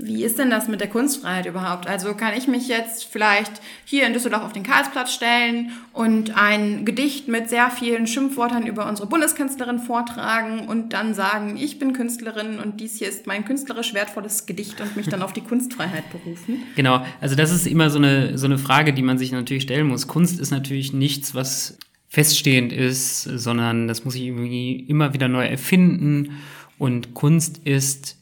Wie 0.03 0.23
ist 0.23 0.39
denn 0.39 0.49
das 0.49 0.67
mit 0.67 0.81
der 0.81 0.87
Kunstfreiheit 0.87 1.45
überhaupt? 1.45 1.85
Also 1.85 2.15
kann 2.15 2.33
ich 2.35 2.47
mich 2.47 2.67
jetzt 2.67 3.05
vielleicht 3.05 3.51
hier 3.85 4.07
in 4.07 4.13
Düsseldorf 4.13 4.43
auf 4.43 4.53
den 4.53 4.63
Karlsplatz 4.63 5.13
stellen 5.13 5.71
und 5.93 6.35
ein 6.35 6.85
Gedicht 6.85 7.27
mit 7.27 7.49
sehr 7.49 7.69
vielen 7.69 8.07
Schimpfwörtern 8.07 8.65
über 8.65 8.89
unsere 8.89 9.07
Bundeskanzlerin 9.07 9.77
vortragen 9.77 10.67
und 10.67 10.93
dann 10.93 11.13
sagen, 11.13 11.55
ich 11.57 11.77
bin 11.77 11.93
Künstlerin 11.93 12.57
und 12.57 12.79
dies 12.79 12.97
hier 12.97 13.09
ist 13.09 13.27
mein 13.27 13.45
künstlerisch 13.45 13.93
wertvolles 13.93 14.47
Gedicht 14.47 14.81
und 14.81 14.95
mich 14.95 15.07
dann 15.07 15.21
auf 15.21 15.33
die 15.33 15.41
Kunstfreiheit 15.41 16.09
berufen? 16.11 16.63
Genau, 16.75 17.05
also 17.19 17.35
das 17.35 17.51
ist 17.51 17.67
immer 17.67 17.91
so 17.91 17.99
eine, 17.99 18.39
so 18.39 18.47
eine 18.47 18.57
Frage, 18.57 18.93
die 18.93 19.03
man 19.03 19.19
sich 19.19 19.31
natürlich 19.31 19.63
stellen 19.63 19.87
muss. 19.87 20.07
Kunst 20.07 20.39
ist 20.39 20.49
natürlich 20.51 20.93
nichts, 20.93 21.35
was 21.35 21.77
feststehend 22.11 22.73
ist, 22.73 23.23
sondern 23.23 23.87
das 23.87 24.03
muss 24.03 24.15
ich 24.15 24.23
irgendwie 24.23 24.75
immer 24.81 25.13
wieder 25.13 25.29
neu 25.29 25.45
erfinden 25.45 26.31
und 26.77 27.13
Kunst 27.13 27.59
ist 27.59 28.17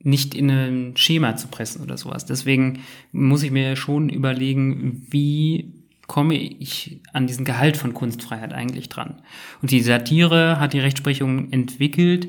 nicht 0.00 0.34
in 0.34 0.50
ein 0.50 0.96
Schema 0.98 1.36
zu 1.36 1.48
pressen 1.48 1.82
oder 1.82 1.96
sowas. 1.96 2.26
Deswegen 2.26 2.80
muss 3.10 3.44
ich 3.44 3.50
mir 3.50 3.76
schon 3.76 4.10
überlegen, 4.10 5.06
wie 5.08 5.72
komme 6.06 6.34
ich 6.34 7.00
an 7.14 7.26
diesen 7.26 7.46
Gehalt 7.46 7.78
von 7.78 7.94
Kunstfreiheit 7.94 8.52
eigentlich 8.52 8.90
dran. 8.90 9.22
Und 9.62 9.70
die 9.70 9.80
Satire 9.80 10.60
hat 10.60 10.74
die 10.74 10.80
Rechtsprechung 10.80 11.50
entwickelt, 11.50 12.28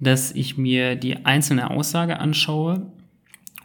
dass 0.00 0.32
ich 0.32 0.56
mir 0.56 0.96
die 0.96 1.26
einzelne 1.26 1.68
Aussage 1.68 2.18
anschaue 2.18 2.90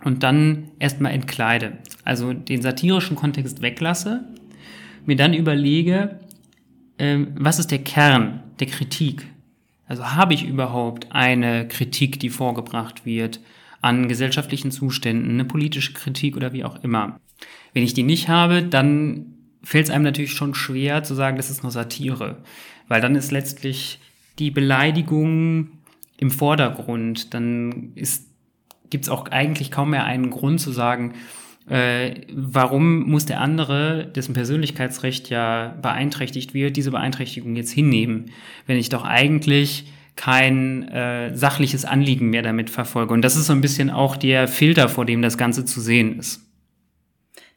und 0.03 0.23
dann 0.23 0.71
erstmal 0.79 1.13
entkleide. 1.13 1.77
Also 2.03 2.33
den 2.33 2.61
satirischen 2.61 3.15
Kontext 3.15 3.61
weglasse, 3.61 4.25
mir 5.05 5.15
dann 5.15 5.33
überlege, 5.33 6.19
äh, 6.97 7.19
was 7.35 7.59
ist 7.59 7.71
der 7.71 7.79
Kern 7.79 8.43
der 8.59 8.67
Kritik? 8.67 9.25
Also 9.87 10.11
habe 10.11 10.33
ich 10.33 10.45
überhaupt 10.45 11.11
eine 11.11 11.67
Kritik, 11.67 12.19
die 12.19 12.29
vorgebracht 12.29 13.05
wird 13.05 13.39
an 13.81 14.07
gesellschaftlichen 14.07 14.71
Zuständen, 14.71 15.31
eine 15.31 15.45
politische 15.45 15.93
Kritik 15.93 16.37
oder 16.37 16.53
wie 16.53 16.63
auch 16.63 16.83
immer. 16.83 17.19
Wenn 17.73 17.83
ich 17.83 17.93
die 17.93 18.03
nicht 18.03 18.29
habe, 18.29 18.63
dann 18.63 19.25
fällt 19.61 19.85
es 19.85 19.91
einem 19.91 20.05
natürlich 20.05 20.33
schon 20.33 20.55
schwer 20.55 21.03
zu 21.03 21.15
sagen, 21.15 21.37
das 21.37 21.49
ist 21.49 21.63
nur 21.63 21.71
Satire, 21.71 22.37
weil 22.87 23.01
dann 23.01 23.15
ist 23.15 23.31
letztlich 23.31 23.99
die 24.39 24.51
Beleidigung 24.51 25.69
im 26.17 26.31
Vordergrund. 26.31 27.33
Dann 27.33 27.93
gibt 28.89 29.05
es 29.05 29.09
auch 29.09 29.27
eigentlich 29.27 29.69
kaum 29.69 29.91
mehr 29.91 30.05
einen 30.05 30.29
Grund 30.29 30.61
zu 30.61 30.71
sagen, 30.71 31.13
äh, 31.69 32.15
warum 32.33 33.09
muss 33.09 33.25
der 33.25 33.39
andere, 33.39 34.11
dessen 34.13 34.33
Persönlichkeitsrecht 34.33 35.29
ja 35.29 35.77
beeinträchtigt 35.81 36.53
wird, 36.53 36.75
diese 36.75 36.91
Beeinträchtigung 36.91 37.55
jetzt 37.55 37.71
hinnehmen, 37.71 38.31
wenn 38.67 38.77
ich 38.77 38.89
doch 38.89 39.05
eigentlich 39.05 39.85
kein 40.15 40.87
äh, 40.89 41.35
sachliches 41.35 41.85
Anliegen 41.85 42.29
mehr 42.29 42.43
damit 42.43 42.69
verfolge. 42.69 43.13
Und 43.13 43.21
das 43.23 43.35
ist 43.35 43.47
so 43.47 43.53
ein 43.53 43.61
bisschen 43.61 43.89
auch 43.89 44.15
der 44.15 44.47
Filter, 44.47 44.89
vor 44.89 45.05
dem 45.05 45.21
das 45.21 45.37
Ganze 45.37 45.65
zu 45.65 45.81
sehen 45.81 46.19
ist. 46.19 46.41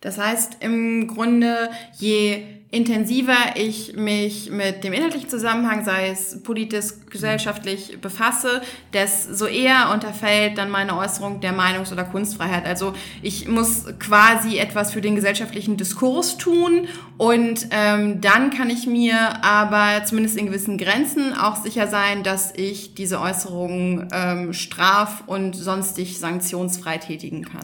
Das 0.01 0.19
heißt 0.19 0.59
im 0.61 1.09
Grunde, 1.09 1.69
je 1.99 2.43
intensiver 2.71 3.55
ich 3.55 3.95
mich 3.95 4.51
mit 4.51 4.83
dem 4.83 4.93
inhaltlichen 4.93 5.29
Zusammenhang, 5.29 5.85
sei 5.85 6.09
es 6.09 6.43
politisch, 6.43 6.87
gesellschaftlich 7.11 8.01
befasse, 8.01 8.61
desto 8.93 9.47
eher 9.47 9.91
unterfällt 9.95 10.59
dann 10.59 10.71
meine 10.71 10.97
Äußerung 10.99 11.41
der 11.41 11.55
Meinungs- 11.55 11.93
oder 11.93 12.05
Kunstfreiheit. 12.05 12.67
Also 12.67 12.93
ich 13.23 13.49
muss 13.49 13.85
quasi 14.01 14.59
etwas 14.59 14.93
für 14.93 15.01
den 15.01 15.15
gesellschaftlichen 15.15 15.77
Diskurs 15.77 16.37
tun 16.39 16.89
und 17.17 17.69
ähm, 17.71 18.21
dann 18.21 18.51
kann 18.51 18.69
ich 18.69 18.87
mir 18.87 19.45
aber 19.45 20.05
zumindest 20.05 20.37
in 20.37 20.47
gewissen 20.47 20.77
Grenzen 20.77 21.33
auch 21.33 21.57
sicher 21.57 21.87
sein, 21.87 22.25
dass 22.25 22.53
ich 22.55 22.95
diese 22.95 23.21
Äußerungen 23.21 24.09
ähm, 24.13 24.53
straf- 24.53 25.23
und 25.27 25.55
sonstig 25.55 26.19
sanktionsfrei 26.19 26.99
tätigen 26.99 27.45
kann. 27.45 27.63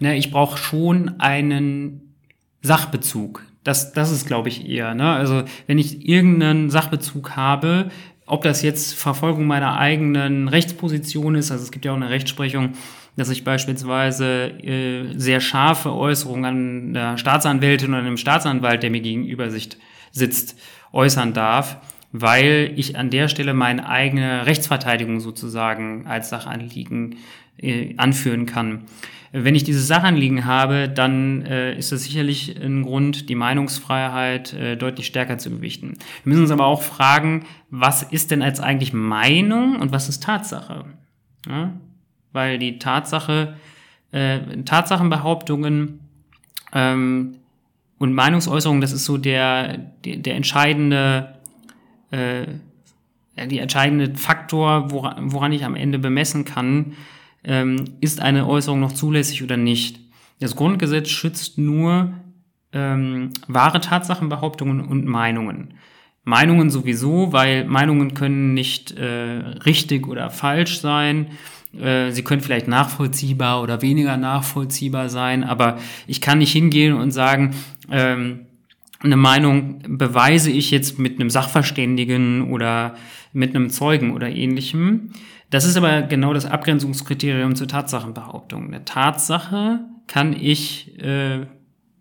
Na, 0.00 0.14
ich 0.14 0.30
brauche 0.30 0.58
schon 0.58 1.18
einen 1.18 2.14
Sachbezug 2.62 3.42
das, 3.64 3.92
das 3.92 4.12
ist, 4.12 4.26
glaube 4.26 4.48
ich, 4.48 4.68
eher. 4.68 4.94
Ne? 4.94 5.10
Also 5.10 5.42
wenn 5.66 5.78
ich 5.78 6.06
irgendeinen 6.06 6.70
Sachbezug 6.70 7.36
habe, 7.36 7.90
ob 8.26 8.42
das 8.42 8.62
jetzt 8.62 8.94
Verfolgung 8.94 9.46
meiner 9.46 9.78
eigenen 9.78 10.48
Rechtsposition 10.48 11.34
ist, 11.34 11.50
also 11.50 11.64
es 11.64 11.70
gibt 11.70 11.84
ja 11.84 11.92
auch 11.92 11.96
eine 11.96 12.10
Rechtsprechung, 12.10 12.74
dass 13.16 13.28
ich 13.30 13.44
beispielsweise 13.44 14.48
äh, 14.62 15.12
sehr 15.16 15.40
scharfe 15.40 15.92
Äußerungen 15.92 16.44
an 16.44 16.94
der 16.94 17.18
Staatsanwältin 17.18 17.90
oder 17.90 17.98
einem 17.98 18.16
Staatsanwalt, 18.16 18.82
der 18.82 18.90
mir 18.90 19.00
gegenüber 19.00 19.48
sitzt, 19.50 20.58
äußern 20.92 21.32
darf, 21.32 21.76
weil 22.12 22.72
ich 22.76 22.96
an 22.96 23.10
der 23.10 23.28
Stelle 23.28 23.54
meine 23.54 23.88
eigene 23.88 24.46
Rechtsverteidigung 24.46 25.20
sozusagen 25.20 26.06
als 26.06 26.28
Sachanliegen 26.28 27.16
äh, 27.58 27.94
anführen 27.96 28.46
kann. 28.46 28.84
Wenn 29.36 29.56
ich 29.56 29.64
dieses 29.64 29.88
Sachanliegen 29.88 30.44
habe, 30.44 30.88
dann 30.88 31.44
äh, 31.44 31.76
ist 31.76 31.90
das 31.90 32.04
sicherlich 32.04 32.56
ein 32.56 32.84
Grund, 32.84 33.28
die 33.28 33.34
Meinungsfreiheit 33.34 34.52
äh, 34.52 34.76
deutlich 34.76 35.06
stärker 35.06 35.38
zu 35.38 35.50
gewichten. 35.50 35.98
Wir 36.22 36.30
müssen 36.30 36.42
uns 36.42 36.52
aber 36.52 36.66
auch 36.66 36.82
fragen, 36.82 37.44
was 37.68 38.04
ist 38.04 38.30
denn 38.30 38.42
als 38.42 38.60
eigentlich 38.60 38.92
Meinung 38.92 39.80
und 39.80 39.90
was 39.90 40.08
ist 40.08 40.22
Tatsache? 40.22 40.84
Ja? 41.48 41.72
Weil 42.30 42.60
die 42.60 42.78
Tatsache, 42.78 43.56
äh, 44.12 44.38
Tatsachenbehauptungen 44.64 45.98
ähm, 46.72 47.38
und 47.98 48.12
Meinungsäußerungen, 48.12 48.80
das 48.80 48.92
ist 48.92 49.04
so 49.04 49.18
der, 49.18 49.78
der, 50.04 50.18
der 50.18 50.36
entscheidende, 50.36 51.34
äh, 52.12 52.44
die 53.48 53.58
entscheidende 53.58 54.14
Faktor, 54.14 54.92
woran, 54.92 55.32
woran 55.32 55.50
ich 55.50 55.64
am 55.64 55.74
Ende 55.74 55.98
bemessen 55.98 56.44
kann, 56.44 56.92
ähm, 57.44 57.84
ist 58.00 58.20
eine 58.20 58.46
Äußerung 58.46 58.80
noch 58.80 58.92
zulässig 58.92 59.42
oder 59.42 59.56
nicht. 59.56 60.00
Das 60.40 60.56
Grundgesetz 60.56 61.08
schützt 61.08 61.58
nur 61.58 62.12
ähm, 62.72 63.30
wahre 63.46 63.80
Tatsachenbehauptungen 63.80 64.80
und 64.80 65.04
Meinungen. 65.06 65.74
Meinungen 66.24 66.70
sowieso, 66.70 67.32
weil 67.32 67.64
Meinungen 67.66 68.14
können 68.14 68.54
nicht 68.54 68.92
äh, 68.92 69.04
richtig 69.04 70.08
oder 70.08 70.30
falsch 70.30 70.80
sein. 70.80 71.28
Äh, 71.78 72.10
sie 72.10 72.24
können 72.24 72.40
vielleicht 72.40 72.66
nachvollziehbar 72.66 73.62
oder 73.62 73.82
weniger 73.82 74.16
nachvollziehbar 74.16 75.08
sein, 75.08 75.44
aber 75.44 75.78
ich 76.06 76.20
kann 76.20 76.38
nicht 76.38 76.52
hingehen 76.52 76.94
und 76.94 77.10
sagen, 77.10 77.54
ähm, 77.90 78.46
eine 79.00 79.16
Meinung 79.16 79.82
beweise 79.86 80.50
ich 80.50 80.70
jetzt 80.70 80.98
mit 80.98 81.20
einem 81.20 81.28
Sachverständigen 81.28 82.50
oder 82.50 82.94
mit 83.34 83.54
einem 83.54 83.68
Zeugen 83.68 84.12
oder 84.12 84.30
ähnlichem. 84.30 85.10
Das 85.50 85.64
ist 85.64 85.76
aber 85.76 86.02
genau 86.02 86.34
das 86.34 86.46
Abgrenzungskriterium 86.46 87.54
zur 87.54 87.68
Tatsachenbehauptung. 87.68 88.66
Eine 88.66 88.84
Tatsache 88.84 89.80
kann 90.06 90.32
ich 90.32 90.98
äh, 91.00 91.46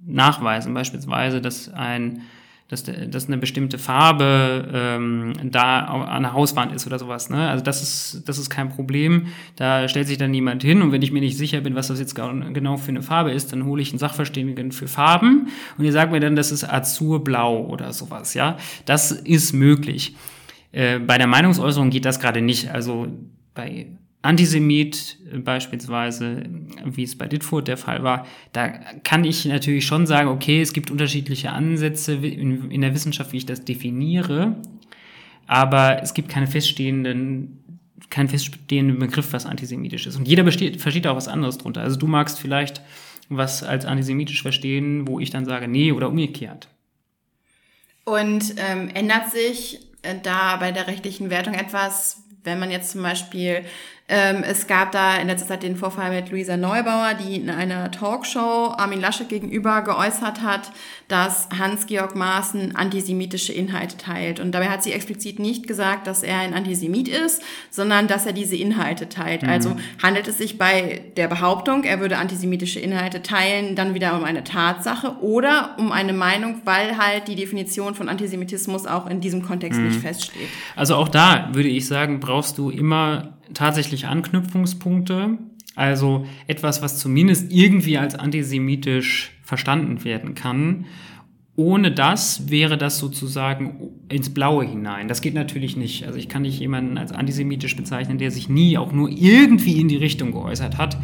nachweisen, 0.06 0.74
beispielsweise, 0.74 1.42
dass 1.42 1.70
ein 1.70 2.22
dass, 2.70 2.84
dass 2.84 3.28
eine 3.28 3.38
bestimmte 3.38 3.78
Farbe 3.78 4.68
ähm, 4.74 5.34
da 5.44 5.82
an 5.82 6.24
der 6.24 6.34
Hauswand 6.34 6.74
ist 6.74 6.88
oder 6.88 6.98
sowas. 6.98 7.30
Ne? 7.30 7.50
Also 7.50 7.64
das 7.64 7.84
ist, 7.84 8.24
das 8.28 8.38
ist 8.38 8.50
kein 8.50 8.70
Problem. 8.70 9.28
Da 9.56 9.88
stellt 9.88 10.08
sich 10.08 10.18
dann 10.18 10.32
niemand 10.32 10.64
hin 10.64 10.82
und 10.82 10.92
wenn 10.92 11.02
ich 11.02 11.12
mir 11.12 11.20
nicht 11.20 11.38
sicher 11.38 11.62
bin, 11.62 11.76
was 11.76 11.88
das 11.88 12.00
jetzt 12.00 12.16
genau 12.16 12.78
für 12.78 12.90
eine 12.90 13.04
Farbe 13.04 13.32
ist, 13.32 13.52
dann 13.52 13.66
hole 13.66 13.82
ich 13.82 13.92
einen 13.92 14.00
Sachverständigen 14.00 14.72
für 14.72 14.88
Farben 14.88 15.50
und 15.78 15.86
ihr 15.86 15.92
sagt 15.92 16.12
mir 16.12 16.20
dann, 16.20 16.36
das 16.36 16.52
ist 16.52 16.64
Azurblau 16.64 17.66
oder 17.66 17.94
sowas. 17.94 18.34
Ja, 18.34 18.58
Das 18.86 19.12
ist 19.12 19.54
möglich. 19.54 20.16
Äh, 20.74 21.00
bei 21.00 21.18
der 21.18 21.28
Meinungsäußerung 21.28 21.90
geht 21.90 22.04
das 22.04 22.20
gerade 22.20 22.42
nicht. 22.42 22.70
Also 22.72 23.08
bei 23.54 23.88
Antisemit 24.24 25.18
äh, 25.32 25.38
beispielsweise, 25.38 26.44
wie 26.84 27.04
es 27.04 27.18
bei 27.18 27.28
Ditfurth 27.28 27.68
der 27.68 27.78
Fall 27.78 28.04
war, 28.04 28.26
da 28.52 28.68
kann 29.04 29.24
ich 29.24 29.46
natürlich 29.46 29.86
schon 29.86 30.06
sagen, 30.08 30.28
okay, 30.28 30.62
es 30.62 30.74
gibt 30.74 30.92
unterschiedliche 30.92 31.52
Ansätze 31.52 32.16
in, 32.16 32.72
in 32.72 32.82
der 32.82 32.94
Wissenschaft, 32.94 33.32
wie 33.32 33.38
ich 33.38 33.46
das 33.46 33.64
definiere, 33.64 34.58
aber 35.46 36.02
es 36.02 36.14
gibt 36.14 36.28
keine 36.28 36.48
feststehenden 36.48 37.60
keinen 38.10 38.30
feststehenden 38.30 39.00
Begriff, 39.00 39.34
was 39.34 39.48
antisemitisch 39.48 40.06
ist. 40.06 40.18
Und 40.18 40.28
jeder 40.28 40.44
besteht, 40.44 40.80
versteht 40.80 41.08
auch 41.08 41.16
was 41.16 41.28
anderes 41.28 41.58
drunter. 41.58 41.82
Also 41.82 41.98
du 41.98 42.06
magst 42.06 42.40
vielleicht 42.40 42.82
was 43.30 43.64
als 43.64 43.86
antisemitisch 43.86 44.42
verstehen, 44.44 45.08
wo 45.08 45.20
ich 45.20 45.32
dann 45.32 45.46
sage, 45.46 45.68
nee, 45.68 45.92
oder 45.92 46.10
umgekehrt. 46.10 46.68
Und 48.06 48.54
ähm, 48.58 48.90
ändert 48.94 49.32
sich 49.32 49.80
da 50.24 50.58
bei 50.58 50.72
der 50.72 50.88
rechtlichen 50.88 51.30
Wertung 51.30 51.54
etwas, 51.54 52.24
wenn 52.44 52.60
man 52.60 52.72
jetzt 52.72 52.92
zum 52.92 53.04
Beispiel 53.04 53.66
Ähm, 54.16 54.44
es 54.44 54.68
gab 54.68 54.92
da 54.92 55.18
in 55.18 55.26
letzter 55.26 55.48
Zeit 55.48 55.64
den 55.64 55.76
Vorfall 55.76 56.12
mit 56.12 56.30
Luisa 56.30 56.56
Neubauer, 56.56 57.16
die 57.16 57.38
in 57.38 57.50
einer 57.50 57.90
Talkshow 57.90 58.72
Armin 58.78 59.02
Laschet 59.02 59.28
gegenüber 59.28 59.82
geäußert 59.82 60.44
hat, 60.44 60.72
dass 61.08 61.50
Hans-Georg 61.58 62.16
Maaßen 62.16 62.76
antisemitische 62.76 63.54
Inhalte 63.54 63.98
teilt. 63.98 64.40
Und 64.40 64.52
dabei 64.52 64.70
hat 64.70 64.84
sie 64.84 64.92
explizit 64.92 65.40
nicht 65.40 65.66
gesagt, 65.66 66.06
dass 66.06 66.22
er 66.22 66.38
ein 66.38 66.54
Antisemit 66.54 67.08
ist, 67.08 67.42
sondern 67.72 68.08
dass 68.08 68.28
er 68.28 68.34
diese 68.34 68.56
Inhalte 68.56 69.10
teilt. 69.10 69.42
Mhm. 69.42 69.50
Also 69.50 69.76
handelt 70.04 70.28
es 70.28 70.38
sich 70.38 70.60
bei 70.60 71.02
der 71.18 71.28
Behauptung, 71.28 71.84
er 71.84 72.00
würde 72.00 72.18
antisemitische 72.18 72.80
Inhalte 72.80 73.24
teilen, 73.24 73.76
dann 73.76 73.96
wieder 73.96 74.16
um 74.16 74.26
eine 74.26 74.44
Tatsache 74.44 75.18
oder 75.22 75.76
um 75.80 75.92
eine 75.92 76.14
Meinung, 76.14 76.62
weil 76.66 77.00
halt 77.00 77.28
die 77.28 77.36
Definition 77.36 77.96
von 77.96 78.10
Antisemitismus 78.10 78.86
auch 78.86 79.08
in 79.08 79.22
diesem 79.22 79.42
Kontext 79.42 79.80
mhm. 79.80 79.88
nicht 79.88 80.02
feststeht. 80.02 80.50
Also 80.76 80.98
auch 80.98 81.10
da 81.10 81.50
würde 81.54 81.70
ich 81.70 81.88
sagen, 81.88 82.20
brauchst 82.20 82.60
du 82.60 82.70
immer 82.70 83.34
tatsächlich 83.54 84.08
Anknüpfungspunkte. 84.08 85.38
Also 85.76 86.28
etwas, 86.48 86.82
was 86.82 87.00
zumindest 87.00 87.52
irgendwie 87.52 87.98
als 87.98 88.16
antisemitisch 88.16 89.32
verstanden 89.44 90.04
werden 90.04 90.36
kann. 90.36 90.86
Ohne 91.56 91.92
das 91.92 92.50
wäre 92.50 92.80
das 92.80 92.98
sozusagen 92.98 93.92
ins 94.10 94.34
Blaue 94.34 94.66
hinein. 94.66 95.08
Das 95.08 95.22
geht 95.22 95.36
natürlich 95.36 95.78
nicht. 95.78 96.08
Also 96.08 96.18
ich 96.18 96.28
kann 96.28 96.42
nicht 96.42 96.60
jemanden 96.60 96.98
als 96.98 97.12
antisemitisch 97.12 97.76
bezeichnen, 97.76 98.18
der 98.18 98.32
sich 98.32 98.50
nie 98.50 98.76
auch 98.80 98.92
nur 98.92 99.08
irgendwie 99.08 99.80
in 99.80 99.88
die 99.88 99.98
Richtung 99.98 100.32
geäußert 100.32 100.80
hat 100.80 100.98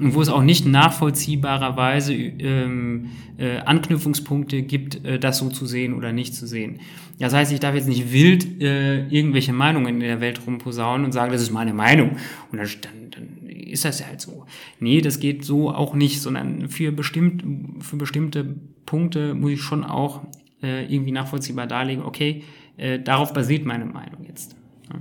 und 0.00 0.14
wo 0.14 0.20
es 0.20 0.28
auch 0.28 0.42
nicht 0.42 0.66
nachvollziehbarerweise 0.66 2.14
ähm, 2.14 3.10
äh, 3.38 3.58
Anknüpfungspunkte 3.58 4.62
gibt, 4.62 5.04
äh, 5.04 5.20
das 5.20 5.38
so 5.38 5.50
zu 5.50 5.66
sehen 5.66 5.94
oder 5.94 6.12
nicht 6.12 6.34
zu 6.34 6.48
sehen. 6.48 6.80
Das 7.20 7.32
heißt, 7.32 7.52
ich 7.52 7.60
darf 7.60 7.76
jetzt 7.76 7.86
nicht 7.86 8.12
wild 8.12 8.60
äh, 8.60 9.06
irgendwelche 9.06 9.52
Meinungen 9.52 9.94
in 9.94 10.00
der 10.00 10.20
Welt 10.20 10.40
rumposaunen 10.44 11.04
und 11.04 11.12
sagen, 11.12 11.30
das 11.30 11.42
ist 11.42 11.52
meine 11.52 11.74
Meinung. 11.74 12.16
Und 12.50 12.58
dann, 12.58 12.68
dann, 12.80 13.10
dann 13.12 13.41
ist 13.72 13.84
das 13.84 14.00
ja 14.00 14.06
halt 14.06 14.20
so. 14.20 14.46
Nee, 14.78 15.00
das 15.00 15.18
geht 15.18 15.44
so 15.44 15.70
auch 15.70 15.94
nicht, 15.94 16.20
sondern 16.20 16.68
für, 16.68 16.92
bestimmt, 16.92 17.44
für 17.82 17.96
bestimmte 17.96 18.44
Punkte 18.86 19.34
muss 19.34 19.52
ich 19.52 19.62
schon 19.62 19.84
auch 19.84 20.22
äh, 20.62 20.84
irgendwie 20.92 21.12
nachvollziehbar 21.12 21.66
darlegen, 21.66 22.04
okay, 22.04 22.44
äh, 22.76 22.98
darauf 23.00 23.32
basiert 23.32 23.64
meine 23.64 23.84
Meinung 23.84 24.24
jetzt. 24.24 24.56
Ja. 24.92 25.00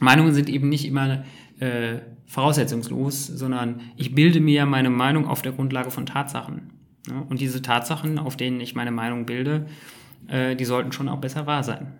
Meinungen 0.00 0.32
sind 0.34 0.48
eben 0.48 0.68
nicht 0.68 0.86
immer 0.86 1.24
äh, 1.60 1.98
voraussetzungslos, 2.26 3.26
sondern 3.26 3.80
ich 3.96 4.14
bilde 4.14 4.40
mir 4.40 4.64
meine 4.66 4.90
Meinung 4.90 5.26
auf 5.26 5.42
der 5.42 5.52
Grundlage 5.52 5.90
von 5.90 6.06
Tatsachen. 6.06 6.70
Ja. 7.08 7.20
Und 7.28 7.40
diese 7.40 7.62
Tatsachen, 7.62 8.18
auf 8.18 8.36
denen 8.36 8.60
ich 8.60 8.74
meine 8.74 8.90
Meinung 8.90 9.26
bilde, 9.26 9.66
äh, 10.28 10.56
die 10.56 10.64
sollten 10.64 10.92
schon 10.92 11.08
auch 11.08 11.20
besser 11.20 11.46
wahr 11.46 11.62
sein. 11.62 11.92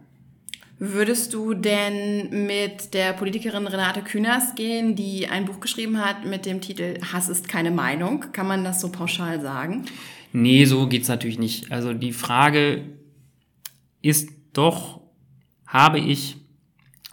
Würdest 0.85 1.33
du 1.33 1.55
denn 1.55 2.45
mit 2.49 2.93
der 2.93 3.13
Politikerin 3.13 3.69
Renate 3.69 4.03
Künast 4.03 4.57
gehen, 4.57 4.97
die 4.97 5.29
ein 5.29 5.45
Buch 5.45 5.61
geschrieben 5.61 6.05
hat 6.05 6.25
mit 6.27 6.45
dem 6.45 6.61
Titel 6.61 6.99
Hass 7.13 7.29
ist 7.29 7.47
keine 7.47 7.71
Meinung? 7.71 8.33
Kann 8.33 8.49
man 8.49 8.65
das 8.65 8.81
so 8.81 8.91
pauschal 8.91 9.41
sagen? 9.41 9.85
Nee, 10.33 10.65
so 10.65 10.89
geht's 10.89 11.07
natürlich 11.07 11.39
nicht. 11.39 11.71
Also 11.71 11.93
die 11.93 12.13
Frage 12.13 12.83
ist 14.01 14.31
doch, 14.55 15.03
habe 15.69 16.01
ich 16.01 16.39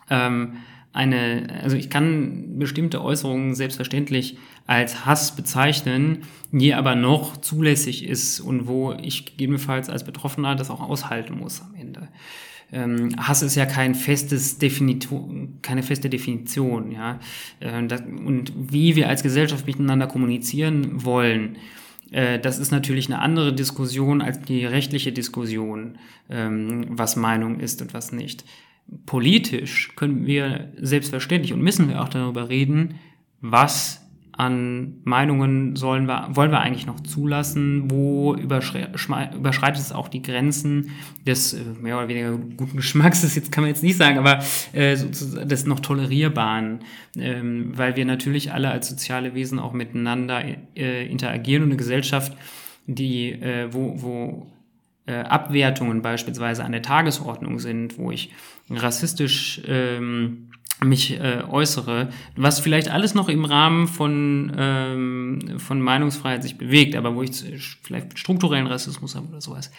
ähm, 0.10 0.58
eine, 0.92 1.60
also 1.62 1.78
ich 1.78 1.92
kann 1.92 2.58
bestimmte 2.58 3.04
Äußerungen 3.04 3.54
selbstverständlich 3.54 4.40
als 4.66 5.06
Hass 5.06 5.36
bezeichnen, 5.36 6.24
die 6.52 6.74
aber 6.74 6.96
noch 6.96 7.38
zulässig 7.38 8.04
ist 8.04 8.40
und 8.40 8.66
wo 8.66 8.94
ich 8.94 9.28
gegebenenfalls 9.28 9.90
als 9.90 10.04
Betroffener 10.04 10.56
das 10.56 10.72
auch 10.72 10.82
aushalten 10.82 11.38
muss 11.38 11.62
am 11.62 11.76
Ende. 11.76 12.08
Ähm, 12.72 13.10
Hass 13.18 13.42
ist 13.42 13.56
ja 13.56 13.66
kein 13.66 13.96
festes 13.96 14.58
Definition, 14.60 15.58
keine 15.62 15.84
feste 15.84 16.10
Definition, 16.10 16.92
ja. 16.92 17.20
Äh, 17.60 17.88
das, 17.88 18.02
und 18.02 18.54
wie 18.56 18.96
wir 18.96 19.10
als 19.10 19.24
Gesellschaft 19.24 19.66
miteinander 19.66 20.08
kommunizieren 20.08 21.04
wollen, 21.04 21.58
äh, 22.12 22.40
das 22.40 22.60
ist 22.60 22.72
natürlich 22.72 23.08
eine 23.08 23.20
andere 23.20 23.54
Diskussion 23.54 24.22
als 24.22 24.42
die 24.42 24.66
rechtliche 24.66 25.12
Diskussion, 25.12 25.98
ähm, 26.30 26.86
was 26.90 27.16
Meinung 27.16 27.60
ist 27.60 27.82
und 27.82 27.94
was 27.94 28.12
nicht. 28.12 28.46
Politisch 29.06 29.96
können 29.96 30.26
wir 30.26 30.72
selbstverständlich 30.78 31.54
und 31.54 31.62
müssen 31.62 31.90
wir 31.90 32.02
auch 32.02 32.10
darüber 32.10 32.50
reden, 32.50 32.96
was 33.42 34.09
an 34.40 35.02
Meinungen 35.04 35.76
sollen 35.76 36.08
wir, 36.08 36.30
wollen 36.32 36.52
wir 36.52 36.62
eigentlich 36.62 36.86
noch 36.86 37.02
zulassen? 37.02 37.92
Wo 37.92 38.34
überschreitet 38.36 39.82
es 39.82 39.92
auch 39.92 40.08
die 40.08 40.22
Grenzen 40.22 40.92
des 41.28 41.54
äh, 41.54 41.60
mehr 41.82 41.98
oder 41.98 42.08
weniger 42.08 42.38
guten 42.38 42.78
Geschmacks? 42.78 43.22
Das 43.30 43.36
jetzt 43.36 43.52
kann 43.52 43.64
man 43.64 43.70
jetzt 43.70 43.84
nicht 43.84 43.98
sagen, 43.98 44.18
aber 44.18 44.40
äh, 44.72 44.96
des 44.96 45.66
noch 45.66 45.82
tolerierbaren, 45.82 46.80
ähm, 47.18 47.78
weil 47.78 47.98
wir 47.98 48.06
natürlich 48.06 48.54
alle 48.54 48.72
als 48.72 48.88
soziale 48.88 49.36
Wesen 49.36 49.60
auch 49.60 49.74
miteinander 49.74 50.42
äh, 50.76 51.06
interagieren 51.06 51.64
und 51.64 51.70
eine 51.70 51.78
Gesellschaft, 51.78 52.36
die 52.88 53.34
äh, 53.34 53.68
wo, 53.72 54.02
wo 54.02 54.48
äh, 55.06 55.16
Abwertungen 55.16 56.02
beispielsweise 56.02 56.64
an 56.64 56.72
der 56.72 56.82
Tagesordnung 56.82 57.60
sind, 57.60 57.98
wo 57.98 58.10
ich 58.10 58.32
rassistisch 58.70 59.62
ähm, 59.68 60.50
mich 60.84 61.20
äh, 61.20 61.44
äußere, 61.50 62.10
was 62.36 62.60
vielleicht 62.60 62.90
alles 62.90 63.14
noch 63.14 63.30
im 63.30 63.46
Rahmen 63.46 63.88
von, 63.88 64.52
ähm, 64.58 65.40
von 65.58 65.82
Meinungsfreiheit 65.82 66.44
sich 66.44 66.58
bewegt, 66.58 66.96
aber 66.96 67.16
wo 67.16 67.22
ich 67.22 67.32
vielleicht 67.84 68.18
strukturellen 68.18 68.68
Rassismus 68.68 69.16
habe 69.16 69.28
oder 69.28 69.42
sowas. 69.42 69.72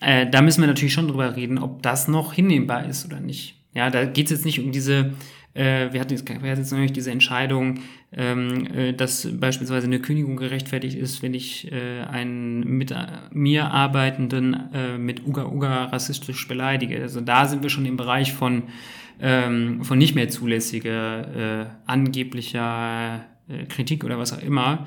Äh, 0.00 0.28
da 0.30 0.40
müssen 0.40 0.62
wir 0.62 0.68
natürlich 0.68 0.94
schon 0.94 1.08
drüber 1.08 1.36
reden, 1.36 1.58
ob 1.58 1.82
das 1.82 2.08
noch 2.08 2.32
hinnehmbar 2.32 2.86
ist 2.86 3.04
oder 3.04 3.20
nicht. 3.20 3.56
Ja, 3.74 3.90
da 3.90 4.04
geht 4.04 4.26
es 4.26 4.30
jetzt 4.32 4.44
nicht 4.44 4.60
um 4.60 4.72
diese, 4.72 5.12
äh, 5.54 5.92
wir 5.92 6.00
hatten 6.00 6.12
jetzt, 6.12 6.26
wir 6.26 6.34
hatten 6.36 6.60
jetzt 6.60 6.72
nämlich 6.72 6.92
diese 6.92 7.10
Entscheidung, 7.10 7.80
ähm, 8.16 8.66
äh, 8.74 8.92
dass 8.94 9.28
beispielsweise 9.38 9.86
eine 9.86 10.00
Kündigung 10.00 10.36
gerechtfertigt 10.36 10.96
ist, 10.96 11.22
wenn 11.22 11.34
ich 11.34 11.70
äh, 11.70 12.00
einen 12.10 12.66
mit 12.66 12.94
mir 13.30 13.70
arbeitenden 13.70 14.56
äh, 14.72 14.98
mit 14.98 15.26
Uga 15.26 15.44
Uga 15.44 15.84
rassistisch 15.84 16.48
beleidige. 16.48 17.02
Also 17.02 17.20
da 17.20 17.46
sind 17.46 17.62
wir 17.62 17.70
schon 17.70 17.86
im 17.86 17.96
Bereich 17.96 18.32
von 18.32 18.64
ähm, 19.20 19.84
von 19.84 19.98
nicht 19.98 20.14
mehr 20.14 20.28
zulässiger, 20.28 21.62
äh, 21.62 21.66
angeblicher 21.86 23.24
äh, 23.48 23.64
Kritik 23.66 24.04
oder 24.04 24.18
was 24.18 24.32
auch 24.32 24.42
immer. 24.42 24.86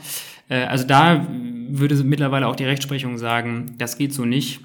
Äh, 0.49 0.63
also 0.65 0.85
da 0.85 1.27
würde 1.69 1.95
mittlerweile 2.03 2.47
auch 2.47 2.55
die 2.55 2.65
Rechtsprechung 2.65 3.17
sagen, 3.17 3.75
das 3.77 3.97
geht 3.97 4.13
so 4.13 4.25
nicht. 4.25 4.61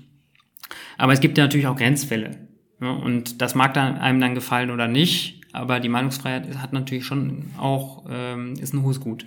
Aber 0.96 1.12
es 1.12 1.20
gibt 1.20 1.38
ja 1.38 1.44
natürlich 1.44 1.66
auch 1.66 1.76
Grenzfälle. 1.76 2.48
Ja, 2.80 2.90
und 2.90 3.40
das 3.42 3.54
mag 3.54 3.74
dann 3.74 3.96
einem 3.96 4.20
dann 4.20 4.34
gefallen 4.34 4.70
oder 4.70 4.86
nicht, 4.86 5.40
aber 5.52 5.80
die 5.80 5.88
Meinungsfreiheit 5.88 6.56
hat 6.58 6.72
natürlich 6.72 7.04
schon 7.04 7.46
auch, 7.58 8.04
ähm, 8.08 8.54
ist 8.60 8.72
ein 8.72 8.82
hohes 8.82 9.00
Gut. 9.00 9.26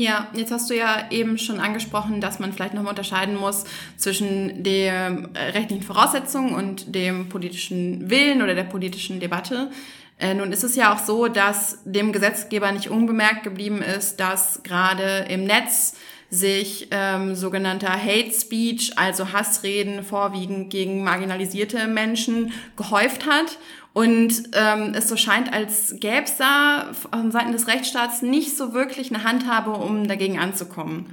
Ja, 0.00 0.28
jetzt 0.32 0.52
hast 0.52 0.70
du 0.70 0.76
ja 0.76 1.08
eben 1.10 1.38
schon 1.38 1.58
angesprochen, 1.58 2.20
dass 2.20 2.38
man 2.38 2.52
vielleicht 2.52 2.72
nochmal 2.72 2.90
unterscheiden 2.90 3.34
muss 3.34 3.64
zwischen 3.96 4.62
der 4.62 5.28
äh, 5.34 5.50
rechtlichen 5.50 5.82
Voraussetzungen 5.82 6.54
und 6.54 6.94
dem 6.94 7.28
politischen 7.28 8.08
Willen 8.08 8.40
oder 8.40 8.54
der 8.54 8.62
politischen 8.62 9.18
Debatte. 9.18 9.72
Äh, 10.20 10.34
nun 10.34 10.52
ist 10.52 10.62
es 10.62 10.76
ja 10.76 10.94
auch 10.94 11.00
so, 11.00 11.26
dass 11.26 11.80
dem 11.84 12.12
Gesetzgeber 12.12 12.70
nicht 12.70 12.90
unbemerkt 12.90 13.42
geblieben 13.42 13.82
ist, 13.82 14.20
dass 14.20 14.62
gerade 14.62 15.26
im 15.30 15.42
Netz 15.42 15.96
sich 16.30 16.86
ähm, 16.92 17.34
sogenannter 17.34 17.90
Hate 17.90 18.30
Speech, 18.30 18.92
also 18.96 19.32
Hassreden 19.32 20.04
vorwiegend 20.04 20.70
gegen 20.70 21.02
marginalisierte 21.02 21.88
Menschen 21.88 22.52
gehäuft 22.76 23.26
hat 23.26 23.58
und 23.98 24.30
ähm, 24.52 24.92
es 24.94 25.08
so 25.08 25.16
scheint, 25.16 25.52
als 25.52 25.96
gäbe 25.98 26.22
es 26.22 26.36
da 26.36 26.90
von 26.92 27.32
Seiten 27.32 27.50
des 27.50 27.66
Rechtsstaats 27.66 28.22
nicht 28.22 28.56
so 28.56 28.72
wirklich 28.72 29.12
eine 29.12 29.24
Handhabe, 29.24 29.72
um 29.72 30.06
dagegen 30.06 30.38
anzukommen. 30.38 31.06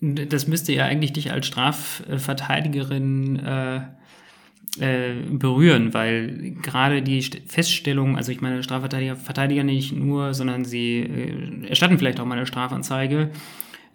Das 0.00 0.48
müsste 0.48 0.72
ja 0.72 0.86
eigentlich 0.86 1.12
dich 1.12 1.30
als 1.30 1.46
Strafverteidigerin 1.46 3.38
äh, 3.38 3.82
äh, 4.80 5.12
berühren, 5.30 5.94
weil 5.94 6.56
gerade 6.60 7.02
die 7.02 7.22
Feststellung, 7.46 8.16
also 8.16 8.32
ich 8.32 8.40
meine, 8.40 8.64
Strafverteidiger 8.64 9.14
verteidigen 9.14 9.66
nicht 9.66 9.92
nur, 9.92 10.34
sondern 10.34 10.64
sie 10.64 11.02
äh, 11.02 11.68
erstatten 11.68 11.98
vielleicht 11.98 12.18
auch 12.18 12.26
mal 12.26 12.36
eine 12.36 12.46
Strafanzeige 12.46 13.30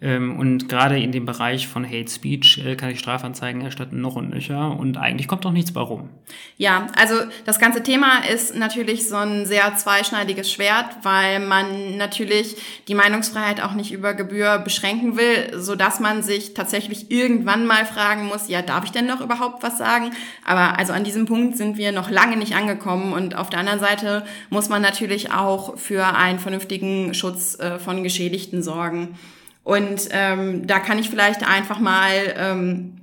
und 0.00 0.68
gerade 0.68 1.00
in 1.00 1.10
dem 1.10 1.26
Bereich 1.26 1.66
von 1.66 1.84
Hate 1.84 2.08
Speech 2.08 2.64
äh, 2.64 2.76
kann 2.76 2.90
ich 2.90 3.00
Strafanzeigen 3.00 3.62
erstatten, 3.62 4.00
noch 4.00 4.14
und 4.14 4.30
nöcher. 4.30 4.78
Und 4.78 4.96
eigentlich 4.96 5.26
kommt 5.26 5.44
doch 5.44 5.50
nichts 5.50 5.72
bei 5.72 5.80
rum. 5.80 6.08
Ja, 6.56 6.86
also 6.96 7.14
das 7.44 7.58
ganze 7.58 7.82
Thema 7.82 8.18
ist 8.32 8.54
natürlich 8.54 9.08
so 9.08 9.16
ein 9.16 9.44
sehr 9.44 9.74
zweischneidiges 9.74 10.52
Schwert, 10.52 10.86
weil 11.02 11.40
man 11.40 11.96
natürlich 11.96 12.54
die 12.86 12.94
Meinungsfreiheit 12.94 13.60
auch 13.60 13.72
nicht 13.72 13.92
über 13.92 14.14
Gebühr 14.14 14.58
beschränken 14.58 15.16
will, 15.16 15.58
so 15.58 15.74
dass 15.74 15.98
man 15.98 16.22
sich 16.22 16.54
tatsächlich 16.54 17.10
irgendwann 17.10 17.66
mal 17.66 17.84
fragen 17.84 18.26
muss, 18.26 18.48
ja, 18.48 18.62
darf 18.62 18.84
ich 18.84 18.92
denn 18.92 19.06
noch 19.06 19.20
überhaupt 19.20 19.64
was 19.64 19.78
sagen? 19.78 20.12
Aber 20.44 20.78
also 20.78 20.92
an 20.92 21.02
diesem 21.02 21.26
Punkt 21.26 21.56
sind 21.56 21.76
wir 21.76 21.90
noch 21.90 22.08
lange 22.08 22.36
nicht 22.36 22.54
angekommen. 22.54 23.12
Und 23.12 23.34
auf 23.34 23.50
der 23.50 23.58
anderen 23.58 23.80
Seite 23.80 24.24
muss 24.48 24.68
man 24.68 24.80
natürlich 24.80 25.32
auch 25.32 25.76
für 25.76 26.14
einen 26.14 26.38
vernünftigen 26.38 27.14
Schutz 27.14 27.58
äh, 27.58 27.80
von 27.80 28.04
Geschädigten 28.04 28.62
sorgen. 28.62 29.18
Und 29.68 30.08
ähm, 30.12 30.66
da 30.66 30.78
kann 30.78 30.98
ich 30.98 31.10
vielleicht 31.10 31.46
einfach 31.46 31.78
mal 31.78 32.34
ähm, 32.38 33.02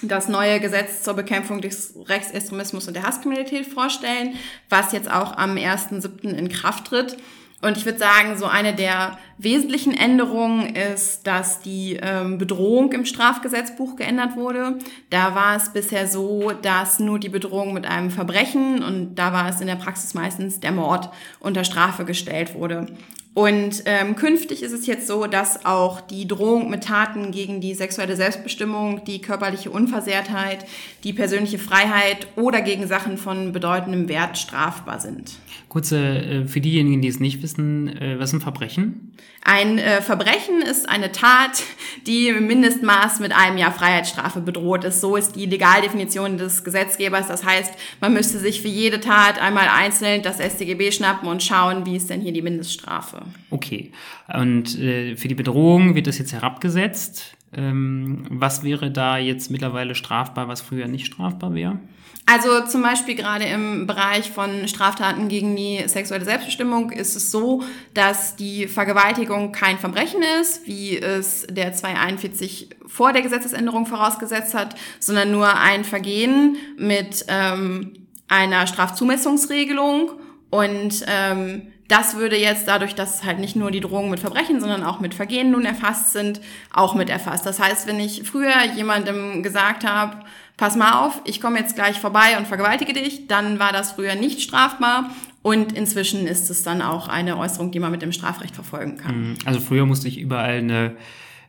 das 0.00 0.28
neue 0.28 0.60
Gesetz 0.60 1.02
zur 1.02 1.14
Bekämpfung 1.14 1.60
des 1.60 1.92
Rechtsextremismus 2.06 2.86
und 2.86 2.94
der 2.94 3.02
Hasskriminalität 3.02 3.66
vorstellen, 3.66 4.36
was 4.68 4.92
jetzt 4.92 5.10
auch 5.10 5.36
am 5.36 5.56
1.7. 5.56 6.22
in 6.22 6.48
Kraft 6.48 6.86
tritt. 6.86 7.16
Und 7.64 7.78
ich 7.78 7.86
würde 7.86 7.98
sagen, 7.98 8.36
so 8.36 8.44
eine 8.44 8.74
der 8.74 9.18
wesentlichen 9.38 9.94
Änderungen 9.94 10.76
ist, 10.76 11.26
dass 11.26 11.60
die 11.60 11.98
ähm, 12.00 12.36
Bedrohung 12.36 12.92
im 12.92 13.06
Strafgesetzbuch 13.06 13.96
geändert 13.96 14.36
wurde. 14.36 14.78
Da 15.08 15.34
war 15.34 15.56
es 15.56 15.70
bisher 15.70 16.06
so, 16.06 16.52
dass 16.60 16.98
nur 16.98 17.18
die 17.18 17.30
Bedrohung 17.30 17.72
mit 17.72 17.86
einem 17.86 18.10
Verbrechen 18.10 18.82
und 18.82 19.14
da 19.14 19.32
war 19.32 19.48
es 19.48 19.62
in 19.62 19.66
der 19.66 19.76
Praxis 19.76 20.12
meistens 20.12 20.60
der 20.60 20.72
Mord 20.72 21.08
unter 21.40 21.64
Strafe 21.64 22.04
gestellt 22.04 22.54
wurde. 22.54 22.86
Und 23.34 23.82
ähm, 23.86 24.14
künftig 24.14 24.62
ist 24.62 24.72
es 24.72 24.86
jetzt 24.86 25.08
so, 25.08 25.26
dass 25.26 25.66
auch 25.66 26.00
die 26.00 26.28
Drohung 26.28 26.70
mit 26.70 26.84
Taten 26.84 27.32
gegen 27.32 27.60
die 27.60 27.74
sexuelle 27.74 28.14
Selbstbestimmung, 28.14 29.04
die 29.04 29.20
körperliche 29.20 29.70
Unversehrtheit, 29.70 30.64
die 31.02 31.12
persönliche 31.12 31.58
Freiheit 31.58 32.28
oder 32.36 32.60
gegen 32.60 32.86
Sachen 32.86 33.18
von 33.18 33.52
bedeutendem 33.52 34.08
Wert 34.08 34.38
strafbar 34.38 35.00
sind. 35.00 35.32
Kurze, 35.74 35.98
äh, 35.98 36.46
für 36.46 36.60
diejenigen, 36.60 37.02
die 37.02 37.08
es 37.08 37.18
nicht 37.18 37.42
wissen, 37.42 37.88
äh, 38.00 38.16
was 38.16 38.30
ist 38.30 38.34
ein 38.34 38.40
Verbrechen? 38.40 39.10
Ein 39.42 39.78
äh, 39.78 40.02
Verbrechen 40.02 40.62
ist 40.62 40.88
eine 40.88 41.10
Tat, 41.10 41.64
die 42.06 42.28
im 42.28 42.46
Mindestmaß 42.46 43.18
mit 43.18 43.32
einem 43.32 43.58
Jahr 43.58 43.72
Freiheitsstrafe 43.72 44.40
bedroht 44.40 44.84
ist. 44.84 45.00
So 45.00 45.16
ist 45.16 45.34
die 45.34 45.46
Legaldefinition 45.46 46.38
des 46.38 46.62
Gesetzgebers. 46.62 47.26
Das 47.26 47.44
heißt, 47.44 47.72
man 48.00 48.12
müsste 48.12 48.38
sich 48.38 48.62
für 48.62 48.68
jede 48.68 49.00
Tat 49.00 49.42
einmal 49.42 49.66
einzeln 49.66 50.22
das 50.22 50.38
StGB 50.38 50.92
schnappen 50.92 51.28
und 51.28 51.42
schauen, 51.42 51.84
wie 51.86 51.96
ist 51.96 52.08
denn 52.08 52.20
hier 52.20 52.32
die 52.32 52.42
Mindeststrafe. 52.42 53.22
Okay. 53.50 53.90
Und 54.32 54.70
für 54.70 55.28
die 55.28 55.34
Bedrohung 55.34 55.96
wird 55.96 56.06
das 56.06 56.18
jetzt 56.18 56.32
herabgesetzt. 56.32 57.36
Ähm, 57.56 58.24
was 58.30 58.62
wäre 58.62 58.90
da 58.90 59.18
jetzt 59.18 59.50
mittlerweile 59.50 59.94
strafbar, 59.94 60.48
was 60.48 60.60
früher 60.60 60.88
nicht 60.88 61.06
strafbar 61.06 61.54
wäre? 61.54 61.78
Also 62.26 62.66
zum 62.66 62.82
Beispiel 62.82 63.16
gerade 63.16 63.44
im 63.44 63.86
Bereich 63.86 64.30
von 64.30 64.66
Straftaten 64.66 65.28
gegen 65.28 65.54
die 65.56 65.82
sexuelle 65.86 66.24
Selbstbestimmung 66.24 66.90
ist 66.90 67.16
es 67.16 67.30
so, 67.30 67.62
dass 67.92 68.34
die 68.36 68.66
Vergewaltigung 68.66 69.52
kein 69.52 69.78
Verbrechen 69.78 70.22
ist, 70.40 70.66
wie 70.66 70.96
es 70.96 71.46
der 71.50 71.74
241 71.74 72.70
vor 72.86 73.12
der 73.12 73.20
Gesetzesänderung 73.20 73.84
vorausgesetzt 73.84 74.54
hat, 74.54 74.74
sondern 75.00 75.32
nur 75.32 75.54
ein 75.58 75.84
Vergehen 75.84 76.56
mit 76.78 77.26
ähm, 77.28 77.92
einer 78.28 78.66
Strafzumessungsregelung 78.66 80.12
und 80.48 81.04
ähm, 81.06 81.73
das 81.88 82.16
würde 82.16 82.36
jetzt 82.36 82.66
dadurch, 82.66 82.94
dass 82.94 83.24
halt 83.24 83.38
nicht 83.38 83.56
nur 83.56 83.70
die 83.70 83.80
Drohungen 83.80 84.10
mit 84.10 84.20
Verbrechen, 84.20 84.60
sondern 84.60 84.82
auch 84.82 85.00
mit 85.00 85.14
Vergehen 85.14 85.50
nun 85.50 85.64
erfasst 85.64 86.12
sind, 86.12 86.40
auch 86.72 86.94
mit 86.94 87.10
erfasst. 87.10 87.44
Das 87.44 87.60
heißt, 87.60 87.86
wenn 87.86 88.00
ich 88.00 88.22
früher 88.24 88.54
jemandem 88.74 89.42
gesagt 89.42 89.86
habe, 89.86 90.16
pass 90.56 90.76
mal 90.76 91.04
auf, 91.04 91.20
ich 91.24 91.40
komme 91.40 91.58
jetzt 91.58 91.74
gleich 91.74 92.00
vorbei 92.00 92.38
und 92.38 92.46
vergewaltige 92.46 92.92
dich, 92.92 93.26
dann 93.26 93.58
war 93.58 93.72
das 93.72 93.92
früher 93.92 94.14
nicht 94.14 94.40
strafbar 94.40 95.10
und 95.42 95.72
inzwischen 95.72 96.26
ist 96.26 96.48
es 96.48 96.62
dann 96.62 96.80
auch 96.80 97.08
eine 97.08 97.36
Äußerung, 97.36 97.70
die 97.70 97.80
man 97.80 97.90
mit 97.90 98.00
dem 98.00 98.12
Strafrecht 98.12 98.54
verfolgen 98.54 98.96
kann. 98.96 99.30
Mhm. 99.30 99.34
Also 99.44 99.60
früher 99.60 99.84
musste 99.84 100.08
ich 100.08 100.18
überall 100.18 100.58
eine, 100.58 100.92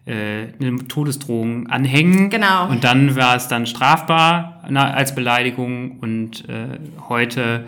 äh, 0.05 0.47
eine 0.59 0.85
Todesdrohung 0.89 1.67
anhängen. 1.67 2.29
Genau. 2.29 2.67
Und 2.67 2.83
dann 2.83 3.15
war 3.15 3.37
es 3.37 3.47
dann 3.47 3.65
strafbar 3.65 4.63
na, 4.69 4.91
als 4.91 5.15
Beleidigung 5.15 5.99
und 5.99 6.49
äh, 6.49 6.77
heute 7.07 7.63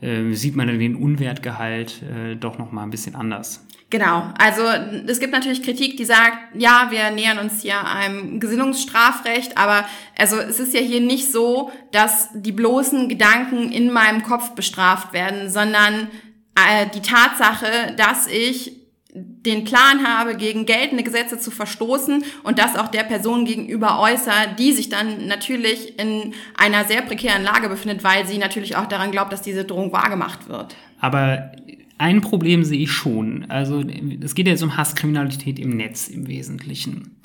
äh, 0.00 0.32
sieht 0.32 0.56
man 0.56 0.66
den 0.66 0.96
Unwertgehalt 0.96 2.02
äh, 2.02 2.36
doch 2.36 2.58
noch 2.58 2.72
mal 2.72 2.82
ein 2.82 2.90
bisschen 2.90 3.14
anders. 3.14 3.64
Genau, 3.90 4.32
also 4.38 4.62
es 5.08 5.18
gibt 5.18 5.32
natürlich 5.32 5.64
Kritik, 5.64 5.96
die 5.96 6.04
sagt, 6.04 6.38
ja, 6.54 6.88
wir 6.90 7.10
nähern 7.10 7.40
uns 7.40 7.60
hier 7.60 7.84
einem 7.84 8.38
Gesinnungsstrafrecht, 8.38 9.58
aber 9.58 9.84
also 10.16 10.36
es 10.36 10.60
ist 10.60 10.74
ja 10.74 10.80
hier 10.80 11.00
nicht 11.00 11.32
so, 11.32 11.72
dass 11.90 12.28
die 12.32 12.52
bloßen 12.52 13.08
Gedanken 13.08 13.72
in 13.72 13.92
meinem 13.92 14.22
Kopf 14.22 14.54
bestraft 14.54 15.12
werden, 15.12 15.50
sondern 15.50 16.06
äh, 16.54 16.86
die 16.94 17.02
Tatsache, 17.02 17.92
dass 17.96 18.28
ich 18.28 18.79
den 19.14 19.64
Plan 19.64 20.06
habe, 20.06 20.36
gegen 20.36 20.66
geltende 20.66 21.02
Gesetze 21.02 21.38
zu 21.38 21.50
verstoßen 21.50 22.24
und 22.42 22.58
das 22.58 22.76
auch 22.76 22.88
der 22.88 23.02
Person 23.02 23.44
gegenüber 23.44 24.00
äußere, 24.00 24.54
die 24.58 24.72
sich 24.72 24.88
dann 24.88 25.26
natürlich 25.26 25.98
in 25.98 26.34
einer 26.56 26.84
sehr 26.84 27.02
prekären 27.02 27.42
Lage 27.42 27.68
befindet, 27.68 28.04
weil 28.04 28.26
sie 28.26 28.38
natürlich 28.38 28.76
auch 28.76 28.86
daran 28.86 29.10
glaubt, 29.10 29.32
dass 29.32 29.42
diese 29.42 29.64
Drohung 29.64 29.92
wahrgemacht 29.92 30.48
wird. 30.48 30.76
Aber 31.00 31.52
ein 31.98 32.20
Problem 32.20 32.64
sehe 32.64 32.80
ich 32.80 32.92
schon. 32.92 33.46
Also 33.50 33.84
es 34.22 34.34
geht 34.34 34.46
jetzt 34.46 34.62
um 34.62 34.76
Hasskriminalität 34.76 35.58
im 35.58 35.76
Netz 35.76 36.08
im 36.08 36.28
Wesentlichen. 36.28 37.16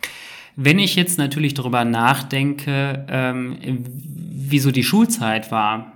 Wenn 0.56 0.80
ich 0.80 0.96
jetzt 0.96 1.18
natürlich 1.18 1.54
darüber 1.54 1.86
nachdenke, 1.86 3.06
ähm, 3.10 3.58
wieso 3.88 4.72
die 4.72 4.84
Schulzeit 4.84 5.52
war, 5.52 5.95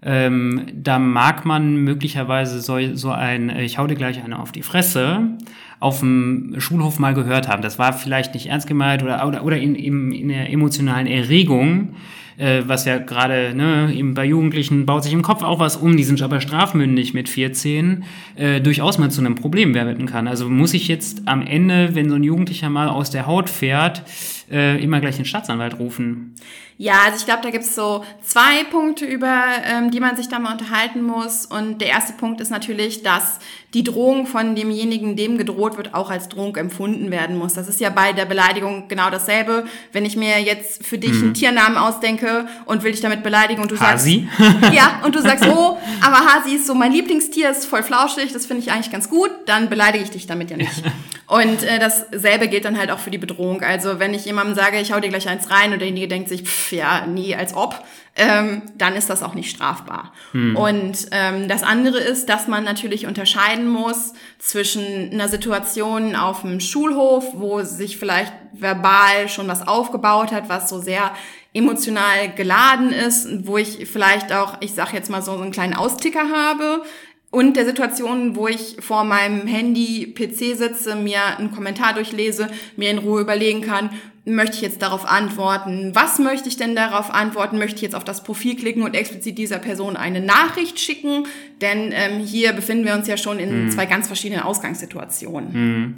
ähm, 0.00 0.66
da 0.72 0.98
mag 0.98 1.44
man 1.44 1.76
möglicherweise 1.76 2.60
so, 2.60 2.78
so 2.94 3.10
ein, 3.10 3.50
ich 3.50 3.78
hau 3.78 3.86
dir 3.86 3.96
gleich 3.96 4.22
eine 4.22 4.38
auf 4.38 4.52
die 4.52 4.62
Fresse, 4.62 5.36
auf 5.80 6.00
dem 6.00 6.54
Schulhof 6.58 6.98
mal 6.98 7.14
gehört 7.14 7.48
haben. 7.48 7.62
Das 7.62 7.78
war 7.78 7.92
vielleicht 7.92 8.34
nicht 8.34 8.46
ernst 8.46 8.68
gemeint 8.68 9.02
oder, 9.02 9.26
oder, 9.26 9.44
oder 9.44 9.56
in, 9.58 9.74
in, 9.74 10.12
in 10.12 10.28
der 10.28 10.52
emotionalen 10.52 11.06
Erregung, 11.06 11.94
äh, 12.38 12.62
was 12.66 12.84
ja 12.84 12.98
gerade 12.98 13.52
ne, 13.54 13.92
eben 13.92 14.14
bei 14.14 14.24
Jugendlichen 14.24 14.86
baut 14.86 15.04
sich 15.04 15.12
im 15.12 15.22
Kopf 15.22 15.42
auch 15.42 15.58
was 15.58 15.76
um, 15.76 15.96
die 15.96 16.04
sind 16.04 16.22
aber 16.22 16.40
strafmündig 16.40 17.12
mit 17.12 17.28
14, 17.28 18.04
äh, 18.36 18.60
durchaus 18.60 18.98
mal 18.98 19.10
zu 19.10 19.20
einem 19.20 19.34
Problem 19.34 19.74
werden 19.74 20.06
kann. 20.06 20.28
Also 20.28 20.48
muss 20.48 20.72
ich 20.72 20.88
jetzt 20.88 21.22
am 21.26 21.42
Ende, 21.42 21.94
wenn 21.94 22.08
so 22.08 22.16
ein 22.16 22.24
Jugendlicher 22.24 22.70
mal 22.70 22.88
aus 22.88 23.10
der 23.10 23.26
Haut 23.26 23.50
fährt, 23.50 24.02
äh, 24.50 24.82
immer 24.82 25.00
gleich 25.00 25.16
den 25.16 25.24
Staatsanwalt 25.24 25.78
rufen. 25.78 26.34
Ja, 26.80 27.02
also 27.06 27.16
ich 27.18 27.24
glaube, 27.24 27.42
da 27.42 27.50
gibt's 27.50 27.74
so 27.74 28.04
zwei 28.22 28.62
Punkte, 28.70 29.04
über 29.04 29.42
ähm, 29.64 29.90
die 29.90 29.98
man 29.98 30.16
sich 30.16 30.28
da 30.28 30.38
mal 30.38 30.52
unterhalten 30.52 31.02
muss. 31.02 31.44
Und 31.44 31.80
der 31.80 31.88
erste 31.88 32.12
Punkt 32.12 32.40
ist 32.40 32.50
natürlich, 32.50 33.02
dass 33.02 33.40
die 33.74 33.82
Drohung 33.82 34.28
von 34.28 34.54
demjenigen, 34.54 35.16
dem 35.16 35.38
gedroht 35.38 35.76
wird, 35.76 35.92
auch 35.92 36.08
als 36.08 36.28
Drohung 36.28 36.54
empfunden 36.54 37.10
werden 37.10 37.36
muss. 37.36 37.54
Das 37.54 37.68
ist 37.68 37.80
ja 37.80 37.90
bei 37.90 38.12
der 38.12 38.26
Beleidigung 38.26 38.86
genau 38.86 39.10
dasselbe. 39.10 39.64
Wenn 39.92 40.04
ich 40.04 40.16
mir 40.16 40.40
jetzt 40.40 40.86
für 40.86 40.98
dich 40.98 41.14
mhm. 41.14 41.22
einen 41.24 41.34
Tiernamen 41.34 41.76
ausdenke 41.76 42.27
und 42.64 42.82
will 42.82 42.92
dich 42.92 43.00
damit 43.00 43.22
beleidigen 43.22 43.62
und 43.62 43.70
du 43.70 43.78
Hasi? 43.78 44.28
sagst, 44.38 44.72
ja, 44.74 45.00
und 45.04 45.14
du 45.14 45.20
sagst, 45.20 45.46
oh, 45.46 45.76
aber 46.00 46.16
Hasi 46.16 46.56
ist 46.56 46.66
so 46.66 46.74
mein 46.74 46.92
Lieblingstier, 46.92 47.50
ist 47.50 47.66
voll 47.66 47.82
flauschig, 47.82 48.32
das 48.32 48.46
finde 48.46 48.62
ich 48.62 48.72
eigentlich 48.72 48.90
ganz 48.90 49.08
gut, 49.08 49.30
dann 49.46 49.68
beleidige 49.68 50.04
ich 50.04 50.10
dich 50.10 50.26
damit 50.26 50.50
ja 50.50 50.56
nicht. 50.56 50.82
Und 51.28 51.62
äh, 51.62 51.78
dasselbe 51.78 52.48
gilt 52.48 52.64
dann 52.64 52.78
halt 52.78 52.90
auch 52.90 53.00
für 53.00 53.10
die 53.10 53.18
Bedrohung. 53.18 53.60
Also 53.60 53.98
wenn 53.98 54.14
ich 54.14 54.24
jemandem 54.24 54.54
sage, 54.54 54.80
ich 54.80 54.94
hau 54.94 54.98
dir 54.98 55.10
gleich 55.10 55.28
eins 55.28 55.50
rein 55.50 55.74
und 55.74 55.80
derjenige 55.80 56.08
denkt 56.08 56.30
sich, 56.30 56.42
pff, 56.42 56.72
ja, 56.72 57.06
nie, 57.06 57.36
als 57.36 57.54
ob, 57.54 57.84
ähm, 58.16 58.62
dann 58.76 58.96
ist 58.96 59.10
das 59.10 59.22
auch 59.22 59.34
nicht 59.34 59.50
strafbar. 59.50 60.12
Hm. 60.32 60.56
Und 60.56 61.06
ähm, 61.12 61.46
das 61.46 61.62
andere 61.62 61.98
ist, 61.98 62.30
dass 62.30 62.48
man 62.48 62.64
natürlich 62.64 63.06
unterscheiden 63.06 63.68
muss 63.68 64.14
zwischen 64.38 65.12
einer 65.12 65.28
Situation 65.28 66.16
auf 66.16 66.40
dem 66.40 66.60
Schulhof, 66.60 67.26
wo 67.34 67.62
sich 67.62 67.98
vielleicht 67.98 68.32
verbal 68.52 69.28
schon 69.28 69.48
was 69.48 69.68
aufgebaut 69.68 70.32
hat, 70.32 70.48
was 70.48 70.70
so 70.70 70.80
sehr 70.80 71.12
emotional 71.58 72.32
geladen 72.34 72.92
ist, 72.92 73.46
wo 73.46 73.58
ich 73.58 73.88
vielleicht 73.90 74.32
auch, 74.32 74.58
ich 74.60 74.74
sag 74.74 74.92
jetzt 74.92 75.10
mal 75.10 75.22
so, 75.22 75.36
so 75.36 75.42
einen 75.42 75.52
kleinen 75.52 75.74
Austicker 75.74 76.30
habe, 76.30 76.82
und 77.30 77.56
der 77.56 77.66
Situation, 77.66 78.36
wo 78.36 78.48
ich 78.48 78.76
vor 78.80 79.04
meinem 79.04 79.46
Handy 79.46 80.06
PC 80.06 80.56
sitze, 80.56 80.96
mir 80.96 81.38
einen 81.38 81.50
Kommentar 81.50 81.92
durchlese, 81.92 82.48
mir 82.76 82.90
in 82.90 82.98
Ruhe 82.98 83.20
überlegen 83.20 83.60
kann, 83.60 83.90
möchte 84.24 84.56
ich 84.56 84.62
jetzt 84.62 84.82
darauf 84.82 85.06
antworten? 85.06 85.92
Was 85.94 86.18
möchte 86.18 86.48
ich 86.48 86.56
denn 86.56 86.74
darauf 86.74 87.12
antworten? 87.12 87.58
Möchte 87.58 87.76
ich 87.76 87.82
jetzt 87.82 87.94
auf 87.94 88.04
das 88.04 88.22
Profil 88.22 88.56
klicken 88.56 88.82
und 88.82 88.94
explizit 88.94 89.38
dieser 89.38 89.58
Person 89.58 89.96
eine 89.96 90.20
Nachricht 90.20 90.78
schicken? 90.78 91.26
Denn 91.60 91.92
ähm, 91.92 92.20
hier 92.24 92.52
befinden 92.52 92.84
wir 92.84 92.94
uns 92.94 93.06
ja 93.08 93.16
schon 93.16 93.38
in 93.38 93.50
hm. 93.50 93.70
zwei 93.70 93.86
ganz 93.86 94.06
verschiedenen 94.06 94.42
Ausgangssituationen. 94.42 95.52
Hm. 95.52 95.94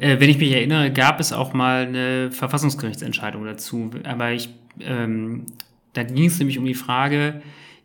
Äh, 0.00 0.20
wenn 0.20 0.30
ich 0.30 0.38
mich 0.38 0.52
erinnere, 0.52 0.90
gab 0.92 1.20
es 1.20 1.32
auch 1.32 1.52
mal 1.52 1.86
eine 1.86 2.30
Verfassungsgerichtsentscheidung 2.32 3.44
dazu. 3.44 3.90
Aber 4.04 4.32
ich, 4.32 4.48
ähm, 4.80 5.46
da 5.92 6.02
ging 6.02 6.26
es 6.26 6.38
nämlich 6.38 6.58
um 6.58 6.64
die 6.64 6.74
Frage, 6.74 7.42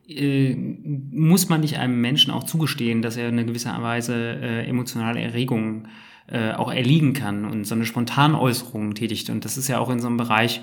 äh, 0.08 0.56
muss 0.56 1.50
man 1.50 1.62
nicht 1.62 1.78
einem 1.78 2.00
Menschen 2.02 2.32
auch 2.32 2.44
zugestehen, 2.44 3.02
dass 3.02 3.18
er 3.18 3.30
in 3.30 3.48
gewisser 3.48 3.82
Weise 3.82 4.40
äh, 4.42 4.68
emotionale 4.68 5.22
Erregungen 5.22 5.88
äh, 6.28 6.52
auch 6.54 6.72
erliegen 6.72 7.14
kann 7.14 7.46
und 7.46 7.66
so 7.66 7.76
eine 7.76 7.86
Spontanäußerung 7.86 8.96
tätigt. 8.96 9.30
Und 9.30 9.46
das 9.46 9.58
ist 9.58 9.68
ja 9.68 9.80
auch 9.80 9.90
in 9.90 10.00
so 10.00 10.08
einem 10.08 10.18
Bereich 10.18 10.62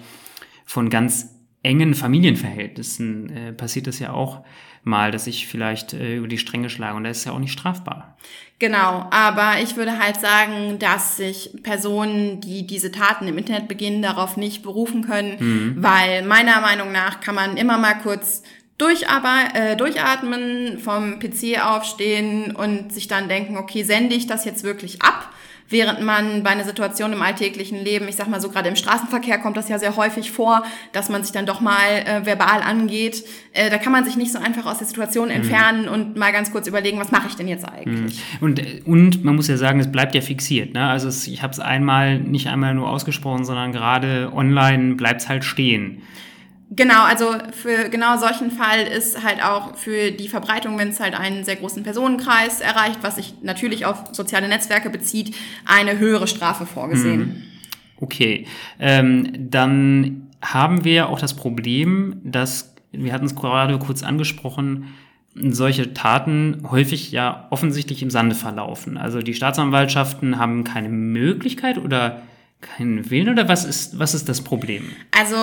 von 0.65 0.91
ganz 0.91 1.31
engen 1.63 1.95
Familienverhältnissen 1.95 3.31
äh, 3.31 3.53
passiert 3.53 3.87
das 3.87 3.99
ja 3.99 4.13
auch 4.13 4.45
mal, 4.83 5.11
dass 5.11 5.27
ich 5.27 5.47
vielleicht 5.47 5.95
äh, 5.95 6.17
über 6.17 6.29
die 6.29 6.39
Stränge 6.39 6.69
schlage 6.69 6.97
und 6.97 7.05
das 7.05 7.19
ist 7.19 7.25
ja 7.25 7.33
auch 7.33 7.39
nicht 7.39 7.53
strafbar. 7.53 8.19
Genau, 8.59 9.09
aber 9.11 9.55
ich 9.63 9.77
würde 9.77 9.99
halt 9.99 10.17
sagen, 10.17 10.79
dass 10.79 11.17
sich 11.17 11.51
Personen, 11.63 12.41
die 12.41 12.67
diese 12.67 12.93
Taten 12.93 13.27
im 13.27 13.39
Internet 13.39 13.67
beginnen, 13.67 14.03
darauf 14.03 14.37
nicht 14.37 14.63
berufen 14.63 15.03
können, 15.03 15.37
mhm. 15.39 15.83
weil 15.83 16.23
meiner 16.25 16.61
Meinung 16.61 16.93
nach 16.93 17.21
kann 17.21 17.35
man 17.35 17.57
immer 17.57 17.79
mal 17.79 17.95
kurz 17.95 18.43
Durcharbeit, 18.79 19.55
äh, 19.55 19.77
durchatmen, 19.77 20.79
vom 20.79 21.21
PC 21.21 21.65
aufstehen 21.65 22.57
und 22.57 22.93
sich 22.93 23.07
dann 23.07 23.29
denken, 23.29 23.57
okay, 23.57 23.85
sende 23.85 24.17
ich 24.17 24.27
das 24.27 24.45
jetzt 24.45 24.65
wirklich 24.65 25.01
ab? 25.03 25.31
Während 25.71 26.03
man 26.03 26.43
bei 26.43 26.51
einer 26.51 26.65
Situation 26.65 27.13
im 27.15 27.23
alltäglichen 27.23 27.83
Leben, 27.83 28.07
ich 28.07 28.17
sag 28.17 28.29
mal 28.29 28.41
so 28.41 28.51
gerade 28.51 28.69
im 28.69 28.77
Straßenverkehr 28.77 29.39
kommt 29.39 29.57
das 29.57 29.71
ja 29.71 29.79
sehr 29.79 29.97
häufig 29.97 30.31
vor, 30.31 30.63
dass 30.93 31.09
man 31.09 31.23
sich 31.23 31.33
dann 31.33 31.47
doch 31.47 31.63
mal 31.63 31.89
äh, 32.05 32.27
verbal 32.27 32.61
angeht. 32.61 33.25
Äh, 33.55 33.71
da 33.71 33.79
kann 33.79 33.91
man 33.91 34.05
sich 34.05 34.17
nicht 34.17 34.31
so 34.31 34.39
einfach 34.39 34.67
aus 34.67 34.79
der 34.79 34.87
Situation 34.87 35.29
mhm. 35.29 35.37
entfernen 35.37 35.83
mhm. 35.83 35.89
und 35.89 36.17
mal 36.17 36.33
ganz 36.33 36.53
kurz 36.53 36.67
überlegen, 36.67 36.99
was 36.99 37.13
mache 37.13 37.29
ich 37.29 37.37
denn 37.37 37.49
jetzt 37.49 37.67
eigentlich? 37.67 38.21
Mhm. 38.41 38.45
Und, 38.45 38.87
und 38.87 39.25
man 39.25 39.37
muss 39.37 39.49
ja 39.49 39.57
sagen, 39.57 39.81
es 39.81 39.91
bleibt 39.91 40.15
ja 40.15 40.21
fixiert. 40.21 40.75
Ne? 40.75 40.87
Also 40.87 41.09
es, 41.09 41.27
ich 41.27 41.43
habe 41.43 41.53
es 41.53 41.61
einmal, 41.61 42.19
nicht 42.19 42.49
einmal 42.49 42.75
nur 42.75 42.91
ausgesprochen, 42.91 43.45
sondern 43.45 43.73
gerade 43.73 44.33
online 44.35 44.97
bleibt 44.97 45.23
es 45.23 45.29
halt 45.31 45.45
stehen. 45.45 46.03
Genau, 46.77 47.05
also 47.05 47.35
für 47.53 47.89
genau 47.89 48.17
solchen 48.17 48.51
Fall 48.51 48.81
ist 48.83 49.23
halt 49.23 49.43
auch 49.45 49.77
für 49.77 50.11
die 50.11 50.29
Verbreitung, 50.29 50.79
wenn 50.79 50.89
es 50.89 51.01
halt 51.01 51.19
einen 51.19 51.45
sehr 51.45 51.57
großen 51.57 51.83
Personenkreis 51.83 52.61
erreicht, 52.61 52.99
was 53.03 53.17
sich 53.17 53.35
natürlich 53.43 53.87
auf 53.87 54.05
soziale 54.13 54.49
Netzwerke 54.49 54.91
bezieht, 54.91 55.37
eine 55.67 55.99
höhere 55.99 56.27
Strafe 56.27 56.67
vorgesehen. 56.67 57.21
Hm. 57.21 57.43
Okay, 58.01 58.47
ähm, 58.81 59.31
dann 59.51 60.29
haben 60.43 60.85
wir 60.85 61.09
auch 61.09 61.21
das 61.21 61.35
Problem, 61.35 62.21
dass, 62.25 62.75
wir 62.93 63.13
hatten 63.13 63.27
es 63.27 63.35
gerade 63.35 63.79
kurz 63.79 64.03
angesprochen, 64.03 64.95
solche 65.35 65.95
Taten 65.95 66.63
häufig 66.71 67.11
ja 67.13 67.47
offensichtlich 67.51 68.03
im 68.03 68.11
Sande 68.11 68.35
verlaufen. 68.35 68.97
Also 68.97 69.21
die 69.21 69.35
Staatsanwaltschaften 69.35 70.39
haben 70.39 70.65
keine 70.65 70.89
Möglichkeit 70.89 71.79
oder 71.79 72.23
keinen 72.61 73.11
Willen 73.11 73.29
oder 73.29 73.49
was 73.49 73.65
ist, 73.65 73.99
was 73.99 74.15
ist 74.15 74.29
das 74.29 74.43
Problem? 74.43 74.91
Also 75.19 75.37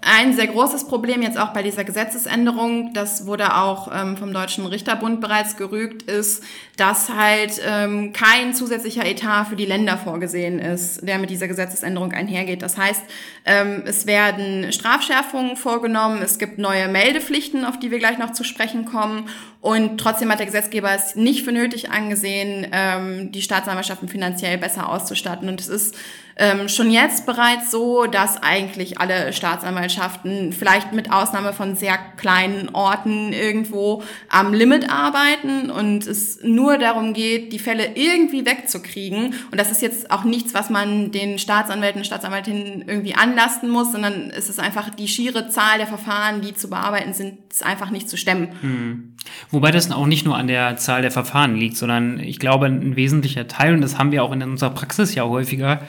ein 0.00 0.32
sehr 0.32 0.46
großes 0.46 0.86
Problem 0.86 1.22
jetzt 1.22 1.38
auch 1.38 1.52
bei 1.52 1.62
dieser 1.62 1.82
Gesetzesänderung, 1.82 2.92
das 2.94 3.26
wurde 3.26 3.56
auch 3.56 3.90
ähm, 3.92 4.16
vom 4.16 4.32
Deutschen 4.32 4.64
Richterbund 4.64 5.20
bereits 5.20 5.56
gerügt, 5.56 6.02
ist, 6.02 6.44
dass 6.76 7.08
halt 7.08 7.60
ähm, 7.66 8.12
kein 8.12 8.54
zusätzlicher 8.54 9.04
Etat 9.04 9.46
für 9.46 9.56
die 9.56 9.66
Länder 9.66 9.98
vorgesehen 9.98 10.60
ist, 10.60 11.06
der 11.06 11.18
mit 11.18 11.30
dieser 11.30 11.48
Gesetzesänderung 11.48 12.12
einhergeht. 12.12 12.62
Das 12.62 12.78
heißt, 12.78 13.02
ähm, 13.44 13.82
es 13.86 14.06
werden 14.06 14.72
Strafschärfungen 14.72 15.56
vorgenommen, 15.56 16.22
es 16.22 16.38
gibt 16.38 16.58
neue 16.58 16.86
Meldepflichten, 16.86 17.64
auf 17.64 17.78
die 17.78 17.90
wir 17.90 17.98
gleich 17.98 18.18
noch 18.18 18.32
zu 18.32 18.44
sprechen 18.44 18.84
kommen. 18.84 19.28
Und 19.60 19.98
trotzdem 19.98 20.30
hat 20.30 20.38
der 20.38 20.46
Gesetzgeber 20.46 20.92
es 20.92 21.16
nicht 21.16 21.44
für 21.44 21.50
nötig 21.50 21.90
angesehen, 21.90 22.68
ähm, 22.70 23.32
die 23.32 23.42
Staatsanwaltschaften 23.42 24.08
finanziell 24.08 24.56
besser 24.58 24.88
auszustatten. 24.88 25.48
Und 25.48 25.60
es 25.60 25.66
ist 25.66 25.96
ähm, 26.38 26.68
schon 26.68 26.90
jetzt 26.90 27.26
bereits 27.26 27.72
so, 27.72 28.06
dass 28.06 28.40
eigentlich 28.40 29.00
alle 29.00 29.32
Staatsanwaltschaften, 29.32 30.52
vielleicht 30.52 30.92
mit 30.92 31.12
Ausnahme 31.12 31.52
von 31.52 31.74
sehr 31.74 31.98
kleinen 32.16 32.68
Orten 32.70 33.32
irgendwo 33.32 34.04
am 34.28 34.54
Limit 34.54 34.88
arbeiten 34.88 35.70
und 35.70 36.06
es 36.06 36.38
nur 36.44 36.78
darum 36.78 37.12
geht, 37.12 37.52
die 37.52 37.58
Fälle 37.58 37.96
irgendwie 37.96 38.46
wegzukriegen. 38.46 39.34
Und 39.50 39.58
das 39.58 39.72
ist 39.72 39.82
jetzt 39.82 40.12
auch 40.12 40.22
nichts, 40.22 40.54
was 40.54 40.70
man 40.70 41.10
den 41.10 41.40
Staatsanwälten 41.40 42.04
Staatsanwältinnen 42.04 42.84
irgendwie 42.86 43.16
anlasten 43.16 43.68
muss, 43.68 43.90
sondern 43.90 44.30
es 44.30 44.48
ist 44.48 44.60
einfach 44.60 44.90
die 44.90 45.08
schiere 45.08 45.48
Zahl 45.48 45.78
der 45.78 45.88
Verfahren, 45.88 46.40
die 46.40 46.54
zu 46.54 46.70
bearbeiten 46.70 47.14
sind, 47.14 47.38
ist 47.50 47.66
einfach 47.66 47.90
nicht 47.90 48.08
zu 48.08 48.16
stemmen. 48.16 48.48
Mhm. 48.62 49.14
Wobei 49.50 49.72
das 49.72 49.90
auch 49.90 50.06
nicht 50.06 50.24
nur 50.24 50.36
an 50.36 50.46
der 50.46 50.76
Zahl 50.76 51.02
der 51.02 51.10
Verfahren 51.10 51.56
liegt, 51.56 51.76
sondern 51.76 52.20
ich 52.20 52.38
glaube, 52.38 52.66
ein 52.66 52.94
wesentlicher 52.94 53.48
Teil, 53.48 53.74
und 53.74 53.80
das 53.80 53.98
haben 53.98 54.12
wir 54.12 54.22
auch 54.22 54.32
in 54.32 54.42
unserer 54.42 54.70
Praxis 54.70 55.16
ja 55.16 55.24
häufiger, 55.24 55.82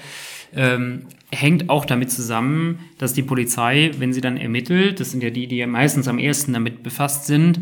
ähm, 0.55 1.07
hängt 1.31 1.69
auch 1.69 1.85
damit 1.85 2.11
zusammen, 2.11 2.79
dass 2.97 3.13
die 3.13 3.23
Polizei, 3.23 3.91
wenn 3.97 4.13
sie 4.13 4.21
dann 4.21 4.37
ermittelt, 4.37 4.99
das 4.99 5.11
sind 5.11 5.23
ja 5.23 5.29
die, 5.29 5.47
die 5.47 5.65
meistens 5.65 6.07
am 6.07 6.19
ersten 6.19 6.53
damit 6.53 6.83
befasst 6.83 7.25
sind, 7.25 7.61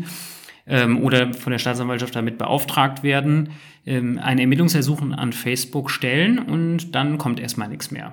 ähm, 0.66 1.02
oder 1.02 1.32
von 1.32 1.50
der 1.50 1.58
Staatsanwaltschaft 1.58 2.14
damit 2.14 2.38
beauftragt 2.38 3.02
werden, 3.02 3.50
ähm, 3.86 4.18
ein 4.22 4.38
Ermittlungsersuchen 4.38 5.14
an 5.14 5.32
Facebook 5.32 5.90
stellen 5.90 6.38
und 6.38 6.94
dann 6.94 7.18
kommt 7.18 7.40
erstmal 7.40 7.68
nichts 7.68 7.90
mehr. 7.90 8.12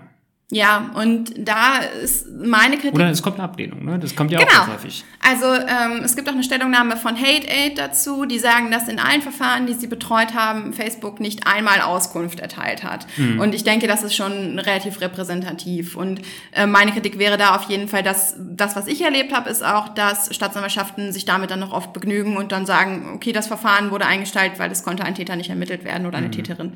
Ja, 0.51 0.91
und 0.93 1.33
da 1.39 1.77
ist 1.79 2.27
meine 2.29 2.75
Kritik. 2.75 2.93
Oder 2.93 3.09
es 3.09 3.23
kommt 3.23 3.39
eine 3.39 3.49
Ablehnung, 3.49 3.83
ne? 3.83 3.97
Das 3.97 4.15
kommt 4.15 4.29
ja 4.29 4.37
genau. 4.37 4.51
auch 4.51 4.67
häufig. 4.67 5.03
Also 5.19 5.47
ähm, 5.47 6.03
es 6.03 6.15
gibt 6.15 6.29
auch 6.29 6.33
eine 6.33 6.43
Stellungnahme 6.43 6.97
von 6.97 7.15
Hate 7.15 7.47
Aid 7.49 7.79
dazu, 7.79 8.25
die 8.25 8.37
sagen, 8.37 8.69
dass 8.69 8.87
in 8.87 8.99
allen 8.99 9.23
Verfahren, 9.23 9.65
die 9.65 9.73
sie 9.73 9.87
betreut 9.87 10.35
haben, 10.35 10.71
Facebook 10.71 11.19
nicht 11.19 11.47
einmal 11.47 11.81
Auskunft 11.81 12.39
erteilt 12.39 12.83
hat. 12.83 13.07
Mhm. 13.17 13.39
Und 13.39 13.55
ich 13.55 13.63
denke, 13.63 13.87
das 13.87 14.03
ist 14.03 14.13
schon 14.13 14.59
relativ 14.59 15.01
repräsentativ. 15.01 15.95
Und 15.95 16.21
äh, 16.51 16.67
meine 16.67 16.91
Kritik 16.91 17.17
wäre 17.17 17.37
da 17.37 17.55
auf 17.55 17.63
jeden 17.63 17.87
Fall, 17.87 18.03
dass 18.03 18.35
das, 18.37 18.75
was 18.75 18.85
ich 18.85 19.01
erlebt 19.01 19.33
habe, 19.33 19.49
ist 19.49 19.65
auch, 19.65 19.89
dass 19.89 20.33
Staatsanwaltschaften 20.33 21.11
sich 21.11 21.25
damit 21.25 21.49
dann 21.49 21.59
noch 21.59 21.73
oft 21.73 21.91
begnügen 21.91 22.37
und 22.37 22.51
dann 22.51 22.67
sagen, 22.67 23.13
okay, 23.15 23.31
das 23.31 23.47
Verfahren 23.47 23.89
wurde 23.89 24.05
eingestellt, 24.05 24.53
weil 24.57 24.71
es 24.71 24.83
konnte 24.83 25.05
ein 25.05 25.15
Täter 25.15 25.35
nicht 25.37 25.49
ermittelt 25.49 25.83
werden 25.83 26.05
oder 26.05 26.19
eine 26.19 26.27
mhm. 26.27 26.33
Täterin. 26.33 26.73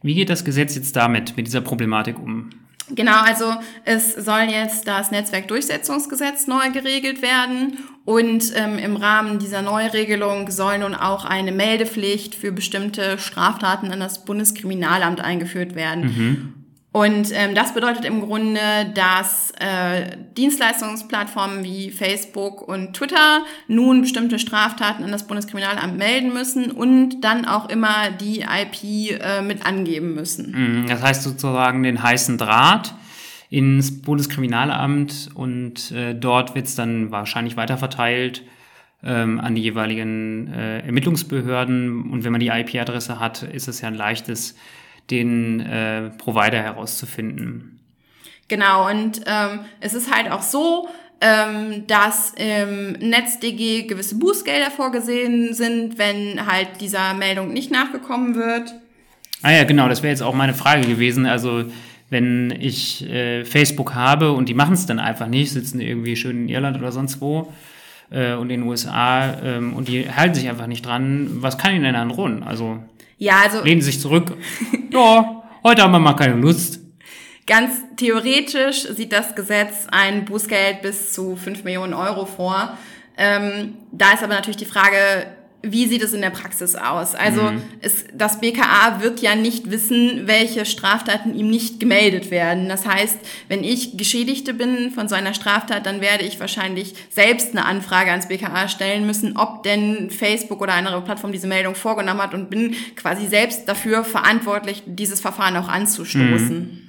Wie 0.00 0.14
geht 0.14 0.30
das 0.30 0.46
Gesetz 0.46 0.74
jetzt 0.74 0.96
damit, 0.96 1.36
mit 1.36 1.46
dieser 1.46 1.60
Problematik 1.60 2.18
um? 2.18 2.48
Genau, 2.90 3.20
also 3.22 3.52
es 3.84 4.14
soll 4.14 4.42
jetzt 4.42 4.86
das 4.86 5.10
Netzwerkdurchsetzungsgesetz 5.10 6.46
neu 6.46 6.70
geregelt 6.70 7.20
werden 7.20 7.78
und 8.04 8.52
ähm, 8.54 8.78
im 8.78 8.96
Rahmen 8.96 9.40
dieser 9.40 9.62
Neuregelung 9.62 10.50
soll 10.50 10.78
nun 10.78 10.94
auch 10.94 11.24
eine 11.24 11.50
Meldepflicht 11.50 12.36
für 12.36 12.52
bestimmte 12.52 13.18
Straftaten 13.18 13.90
an 13.90 13.98
das 13.98 14.24
Bundeskriminalamt 14.24 15.20
eingeführt 15.20 15.74
werden. 15.74 16.04
Mhm. 16.04 16.65
Und 16.96 17.30
ähm, 17.34 17.54
das 17.54 17.74
bedeutet 17.74 18.06
im 18.06 18.22
Grunde, 18.22 18.58
dass 18.94 19.52
äh, 19.60 20.16
Dienstleistungsplattformen 20.34 21.62
wie 21.62 21.90
Facebook 21.90 22.66
und 22.66 22.94
Twitter 22.94 23.44
nun 23.68 24.00
bestimmte 24.00 24.38
Straftaten 24.38 25.04
an 25.04 25.12
das 25.12 25.26
Bundeskriminalamt 25.26 25.98
melden 25.98 26.32
müssen 26.32 26.70
und 26.70 27.20
dann 27.20 27.44
auch 27.44 27.68
immer 27.68 28.10
die 28.18 28.40
IP 28.40 29.20
äh, 29.20 29.42
mit 29.42 29.66
angeben 29.66 30.14
müssen. 30.14 30.52
Mhm, 30.52 30.86
das 30.88 31.02
heißt 31.02 31.22
sozusagen 31.22 31.82
den 31.82 32.02
heißen 32.02 32.38
Draht 32.38 32.94
ins 33.50 34.00
Bundeskriminalamt 34.00 35.28
und 35.34 35.90
äh, 35.90 36.14
dort 36.14 36.54
wird 36.54 36.64
es 36.64 36.76
dann 36.76 37.10
wahrscheinlich 37.10 37.58
weiterverteilt 37.58 38.42
ähm, 39.04 39.38
an 39.38 39.54
die 39.54 39.60
jeweiligen 39.60 40.50
äh, 40.50 40.78
Ermittlungsbehörden. 40.78 42.10
Und 42.10 42.24
wenn 42.24 42.32
man 42.32 42.40
die 42.40 42.48
IP-Adresse 42.48 43.20
hat, 43.20 43.42
ist 43.42 43.68
es 43.68 43.82
ja 43.82 43.88
ein 43.88 43.94
leichtes 43.94 44.56
den 45.10 45.60
äh, 45.60 46.10
Provider 46.10 46.62
herauszufinden. 46.62 47.80
Genau, 48.48 48.88
und 48.88 49.22
ähm, 49.26 49.60
es 49.80 49.94
ist 49.94 50.14
halt 50.14 50.30
auch 50.30 50.42
so, 50.42 50.88
ähm, 51.20 51.86
dass 51.86 52.34
im 52.36 52.92
NetzDG 52.92 53.86
gewisse 53.86 54.18
Bußgelder 54.18 54.70
vorgesehen 54.70 55.54
sind, 55.54 55.98
wenn 55.98 56.46
halt 56.46 56.80
dieser 56.80 57.14
Meldung 57.14 57.52
nicht 57.52 57.70
nachgekommen 57.70 58.34
wird. 58.34 58.74
Ah 59.42 59.52
ja, 59.52 59.64
genau, 59.64 59.88
das 59.88 60.02
wäre 60.02 60.10
jetzt 60.10 60.22
auch 60.22 60.34
meine 60.34 60.54
Frage 60.54 60.86
gewesen. 60.86 61.26
Also 61.26 61.64
wenn 62.10 62.54
ich 62.60 63.04
äh, 63.08 63.44
Facebook 63.44 63.94
habe 63.94 64.32
und 64.32 64.48
die 64.48 64.54
machen 64.54 64.74
es 64.74 64.86
dann 64.86 64.98
einfach 64.98 65.26
nicht, 65.26 65.52
sitzen 65.52 65.80
irgendwie 65.80 66.16
schön 66.16 66.42
in 66.42 66.48
Irland 66.48 66.76
oder 66.76 66.92
sonst 66.92 67.20
wo 67.20 67.52
äh, 68.10 68.34
und 68.34 68.50
in 68.50 68.60
den 68.60 68.68
USA 68.68 69.34
ähm, 69.42 69.74
und 69.74 69.88
die 69.88 70.10
halten 70.10 70.34
sich 70.34 70.48
einfach 70.48 70.66
nicht 70.66 70.84
dran, 70.84 71.28
was 71.40 71.58
kann 71.58 71.72
ihnen 71.72 71.84
denn 71.84 71.94
dann 71.94 72.08
drohen? 72.08 72.42
Also 72.42 72.78
ja, 73.18 73.40
also. 73.44 73.62
Lehnen 73.62 73.82
sich 73.82 74.00
zurück. 74.00 74.32
ja, 74.92 75.42
heute 75.62 75.82
haben 75.82 75.92
wir 75.92 75.98
mal 75.98 76.14
keine 76.14 76.34
Lust. 76.34 76.80
Ganz 77.46 77.72
theoretisch 77.96 78.82
sieht 78.82 79.12
das 79.12 79.34
Gesetz 79.34 79.86
ein 79.90 80.24
Bußgeld 80.24 80.82
bis 80.82 81.12
zu 81.12 81.36
5 81.36 81.64
Millionen 81.64 81.94
Euro 81.94 82.26
vor. 82.26 82.76
Ähm, 83.16 83.74
da 83.92 84.12
ist 84.12 84.22
aber 84.22 84.34
natürlich 84.34 84.56
die 84.56 84.66
Frage, 84.66 85.26
wie 85.72 85.86
sieht 85.86 86.02
es 86.02 86.12
in 86.12 86.20
der 86.20 86.30
Praxis 86.30 86.74
aus? 86.74 87.14
Also 87.14 87.42
mhm. 87.42 87.62
es, 87.80 88.04
das 88.14 88.40
BKA 88.40 89.00
wird 89.00 89.20
ja 89.20 89.34
nicht 89.34 89.70
wissen, 89.70 90.26
welche 90.26 90.64
Straftaten 90.64 91.34
ihm 91.34 91.48
nicht 91.48 91.80
gemeldet 91.80 92.30
werden. 92.30 92.68
Das 92.68 92.86
heißt, 92.86 93.18
wenn 93.48 93.64
ich 93.64 93.96
Geschädigte 93.96 94.54
bin 94.54 94.90
von 94.92 95.08
so 95.08 95.14
einer 95.14 95.34
Straftat, 95.34 95.86
dann 95.86 96.00
werde 96.00 96.24
ich 96.24 96.40
wahrscheinlich 96.40 96.94
selbst 97.10 97.52
eine 97.52 97.64
Anfrage 97.64 98.10
ans 98.10 98.28
BKA 98.28 98.68
stellen 98.68 99.06
müssen, 99.06 99.36
ob 99.36 99.62
denn 99.62 100.10
Facebook 100.10 100.60
oder 100.60 100.74
eine 100.74 100.88
andere 100.88 101.04
Plattform 101.04 101.32
diese 101.32 101.46
Meldung 101.46 101.74
vorgenommen 101.74 102.22
hat 102.22 102.34
und 102.34 102.50
bin 102.50 102.74
quasi 102.94 103.26
selbst 103.26 103.68
dafür 103.68 104.04
verantwortlich, 104.04 104.82
dieses 104.86 105.20
Verfahren 105.20 105.56
auch 105.56 105.68
anzustoßen. 105.68 106.58
Mhm. 106.58 106.82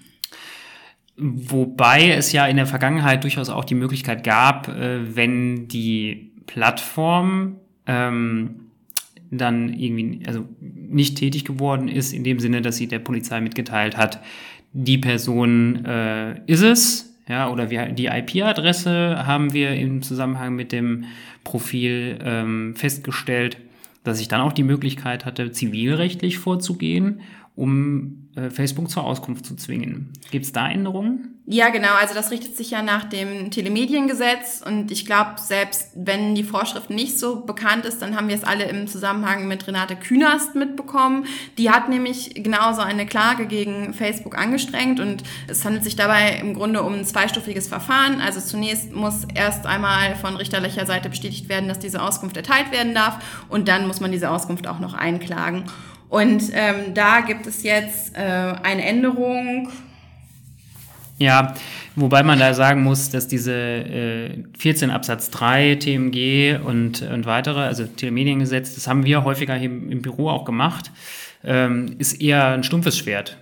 Wobei 1.20 2.12
es 2.12 2.32
ja 2.32 2.46
in 2.46 2.58
der 2.58 2.68
Vergangenheit 2.68 3.24
durchaus 3.24 3.50
auch 3.50 3.66
die 3.66 3.74
Möglichkeit 3.74 4.24
gab, 4.24 4.68
äh, 4.68 5.16
wenn 5.16 5.68
die 5.68 6.32
Plattform 6.46 7.58
ähm, 7.88 8.67
dann 9.32 9.74
irgendwie, 9.74 10.26
also 10.26 10.46
nicht 10.60 11.18
tätig 11.18 11.46
geworden 11.46 11.88
ist, 11.88 12.14
in 12.14 12.24
dem 12.24 12.40
Sinne, 12.40 12.62
dass 12.62 12.78
sie 12.78 12.88
der 12.88 13.00
Polizei 13.00 13.42
mitgeteilt 13.42 13.98
hat, 13.98 14.22
die 14.74 14.98
Person 14.98 15.86
äh, 15.86 16.40
ist 16.46 16.62
es, 16.62 17.16
ja, 17.28 17.50
oder 17.50 17.70
wir, 17.70 17.88
die 17.88 18.06
IP-Adresse 18.06 19.26
haben 19.26 19.54
wir 19.54 19.72
im 19.72 20.02
Zusammenhang 20.02 20.56
mit 20.56 20.72
dem 20.72 21.06
Profil 21.44 22.20
ähm, 22.24 22.76
festgestellt, 22.76 23.58
dass 24.04 24.22
ich 24.22 24.30
dann 24.30 24.42
auch 24.42 24.54
die 24.54 24.64
Möglichkeit 24.64 25.26
hatte, 25.26 25.52
zivilrechtlich 25.52 26.38
vorzugehen 26.38 27.22
um 27.58 28.30
äh, 28.36 28.52
Facebook 28.52 28.90
zur 28.90 29.04
Auskunft 29.04 29.46
zu 29.46 29.56
zwingen. 29.56 30.14
Gibt 30.30 30.46
es 30.46 30.52
da 30.54 30.70
Änderungen? 30.70 31.34
Ja, 31.48 31.70
genau. 31.70 31.94
Also 32.00 32.14
das 32.14 32.30
richtet 32.30 32.56
sich 32.56 32.72
ja 32.72 32.84
nach 32.84 33.06
dem 33.06 33.50
Telemediengesetz 33.50 34.62
und 34.64 34.92
ich 34.92 35.06
glaube, 35.06 35.36
selbst 35.38 35.92
wenn 35.96 36.36
die 36.36 36.44
Vorschrift 36.44 36.90
nicht 36.90 37.18
so 37.18 37.46
bekannt 37.46 37.86
ist, 37.86 38.02
dann 38.02 38.16
haben 38.16 38.28
wir 38.28 38.36
es 38.36 38.44
alle 38.44 38.66
im 38.66 38.88
Zusammenhang 38.88 39.48
mit 39.48 39.66
Renate 39.66 39.96
Künast 39.96 40.56
mitbekommen. 40.56 41.26
Die 41.58 41.72
hat 41.72 41.90
nämlich 41.90 42.36
genauso 42.36 42.82
eine 42.82 43.08
Klage 43.08 43.48
gegen 43.48 43.94
Facebook 43.94 44.38
angestrengt 44.38 45.00
und 45.00 45.24
es 45.48 45.66
handelt 45.66 45.84
sich 45.84 45.96
dabei 45.96 46.38
im 46.40 46.54
Grunde 46.54 46.84
um 46.84 46.94
ein 46.94 47.06
zweistufiges 47.06 47.68
Verfahren. 47.70 48.22
Also 48.22 48.40
zunächst 48.40 48.94
muss 48.94 49.26
erst 49.34 49.66
einmal 49.66 50.16
von 50.16 50.36
richterlicher 50.36 50.86
Seite 50.86 51.10
bestätigt 51.10 51.50
werden, 51.50 51.70
dass 51.70 51.80
diese 51.80 52.04
Auskunft 52.04 52.38
erteilt 52.38 52.72
werden 52.72 52.94
darf 52.94 53.46
und 53.50 53.68
dann 53.68 53.88
muss 53.88 54.00
man 54.00 54.12
diese 54.12 54.30
Auskunft 54.30 54.68
auch 54.68 54.80
noch 54.80 54.94
einklagen. 54.94 55.64
Und 56.10 56.44
ähm, 56.54 56.94
da 56.94 57.22
gibt 57.22 57.48
es 57.48 57.64
jetzt 57.64 58.16
äh, 58.16 58.20
eine 58.22 58.86
Änderung 58.86 59.70
ja, 61.20 61.56
wobei 61.96 62.22
man 62.22 62.38
da 62.38 62.54
sagen 62.54 62.84
muss, 62.84 63.10
dass 63.10 63.28
diese 63.28 63.54
äh, 63.54 64.44
14 64.58 64.92
Absatz 64.92 65.32
3 65.32 65.76
TMG 65.76 66.60
und, 66.64 67.02
und 67.02 67.26
weitere, 67.26 67.62
also 67.62 67.86
Telemediengesetz, 67.86 68.76
das 68.76 68.88
haben 68.88 69.04
wir 69.04 69.24
häufiger 69.24 69.56
hier 69.56 69.70
im 69.70 70.02
Büro 70.04 70.30
auch 70.30 70.46
gemacht, 70.46 70.92
ähm, 71.44 71.96
ist 71.98 72.22
eher 72.22 72.50
ein 72.50 72.64
stumpfes 72.64 72.98
Schwert. 72.98 73.38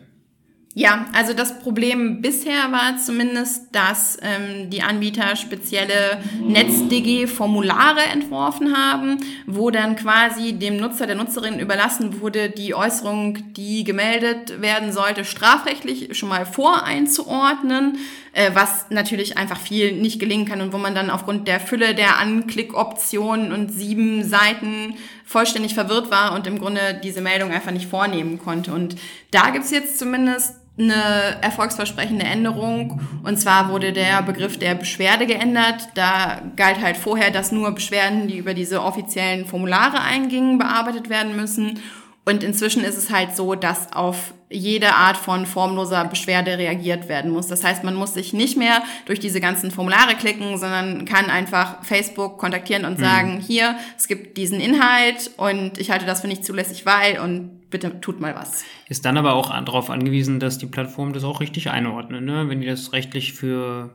Ja, 0.78 1.06
also 1.14 1.34
das 1.34 1.62
Problem 1.62 2.22
bisher 2.22 2.70
war 2.70 2.98
zumindest, 2.98 3.74
dass 3.74 4.18
ähm, 4.22 4.70
die 4.70 4.82
Anbieter 4.82 5.38
spezielle 5.38 6.22
NetzDG-Formulare 6.46 8.02
entworfen 8.12 8.76
haben, 8.76 9.18
wo 9.48 9.72
dann 9.72 9.96
quasi 9.96 10.52
dem 10.52 10.76
Nutzer, 10.76 11.08
der 11.08 11.16
Nutzerin 11.16 11.62
überlassen 11.62 12.20
wurde, 12.20 12.50
die 12.50 12.76
Äußerung, 12.76 13.54
die 13.54 13.86
gemeldet 13.86 14.62
werden 14.62 14.92
sollte, 14.92 15.24
strafrechtlich 15.24 16.18
schon 16.18 16.28
mal 16.28 16.46
voreinzuordnen, 16.46 17.98
äh, 18.34 18.52
was 18.54 18.88
natürlich 18.90 19.38
einfach 19.38 19.62
viel 19.62 19.94
nicht 19.94 20.20
gelingen 20.20 20.46
kann 20.46 20.60
und 20.60 20.74
wo 20.74 20.78
man 20.78 20.94
dann 20.94 21.10
aufgrund 21.10 21.48
der 21.48 21.62
Fülle 21.62 21.96
der 21.96 22.20
Anklickoptionen 22.20 23.54
und 23.54 23.72
sieben 23.72 24.26
Seiten 24.26 24.96
vollständig 25.24 25.74
verwirrt 25.74 26.12
war 26.12 26.36
und 26.36 26.48
im 26.48 26.60
Grunde 26.60 27.00
diese 27.02 27.22
Meldung 27.22 27.52
einfach 27.52 27.72
nicht 27.72 27.88
vornehmen 27.88 28.40
konnte. 28.40 28.74
Und 28.74 28.98
da 29.32 29.52
gibt's 29.52 29.72
jetzt 29.72 29.98
zumindest 29.98 30.65
eine 30.78 31.42
erfolgsversprechende 31.42 32.26
Änderung. 32.26 33.00
Und 33.24 33.40
zwar 33.40 33.70
wurde 33.70 33.94
der 33.94 34.22
Begriff 34.22 34.60
der 34.60 34.76
Beschwerde 34.76 35.26
geändert. 35.26 35.90
Da 35.96 36.42
galt 36.56 36.82
halt 36.82 36.98
vorher, 36.98 37.32
dass 37.32 37.52
nur 37.52 37.72
Beschwerden, 37.72 38.28
die 38.28 38.38
über 38.38 38.54
diese 38.54 38.82
offiziellen 38.82 39.46
Formulare 39.46 40.02
eingingen, 40.02 40.58
bearbeitet 40.58 41.10
werden 41.10 41.36
müssen. 41.36 41.80
Und 42.26 42.44
inzwischen 42.44 42.84
ist 42.84 42.98
es 42.98 43.12
halt 43.12 43.36
so, 43.36 43.56
dass 43.56 43.94
auf 43.94 44.34
jede 44.56 44.94
Art 44.96 45.18
von 45.18 45.46
formloser 45.46 46.06
Beschwerde 46.06 46.58
reagiert 46.58 47.10
werden 47.10 47.32
muss. 47.32 47.48
Das 47.48 47.64
heißt, 47.64 47.84
man 47.84 47.96
muss 47.96 48.14
sich 48.14 48.34
nicht 48.34 48.58
mehr 48.58 48.84
durch 49.06 49.20
diese 49.20 49.42
ganzen 49.42 49.72
Formulare 49.72 50.16
klicken, 50.16 50.58
sondern 50.58 51.06
kann 51.06 51.30
einfach 51.30 51.84
Facebook 51.84 52.38
kontaktieren 52.38 52.86
und 52.86 52.98
mhm. 52.98 53.04
sagen, 53.04 53.44
hier, 53.46 53.76
es 53.98 54.08
gibt 54.08 54.38
diesen 54.38 54.60
Inhalt 54.60 55.32
und 55.38 55.78
ich 55.78 55.92
halte 55.92 56.06
das 56.06 56.22
für 56.22 56.28
nicht 56.28 56.46
zulässig, 56.46 56.86
weil 56.86 57.20
und 57.20 57.70
bitte 57.70 58.00
tut 58.00 58.20
mal 58.20 58.36
was. 58.36 58.64
Ist 58.88 59.06
dann 59.06 59.18
aber 59.18 59.34
auch 59.34 59.50
darauf 59.50 59.90
angewiesen, 59.90 60.40
dass 60.40 60.58
die 60.58 60.68
Plattform 60.68 61.14
das 61.14 61.24
auch 61.24 61.42
richtig 61.42 61.70
einordnet. 61.70 62.24
Ne? 62.24 62.48
Wenn 62.48 62.62
die 62.62 62.68
das 62.68 62.94
rechtlich 62.94 63.34
für 63.34 63.94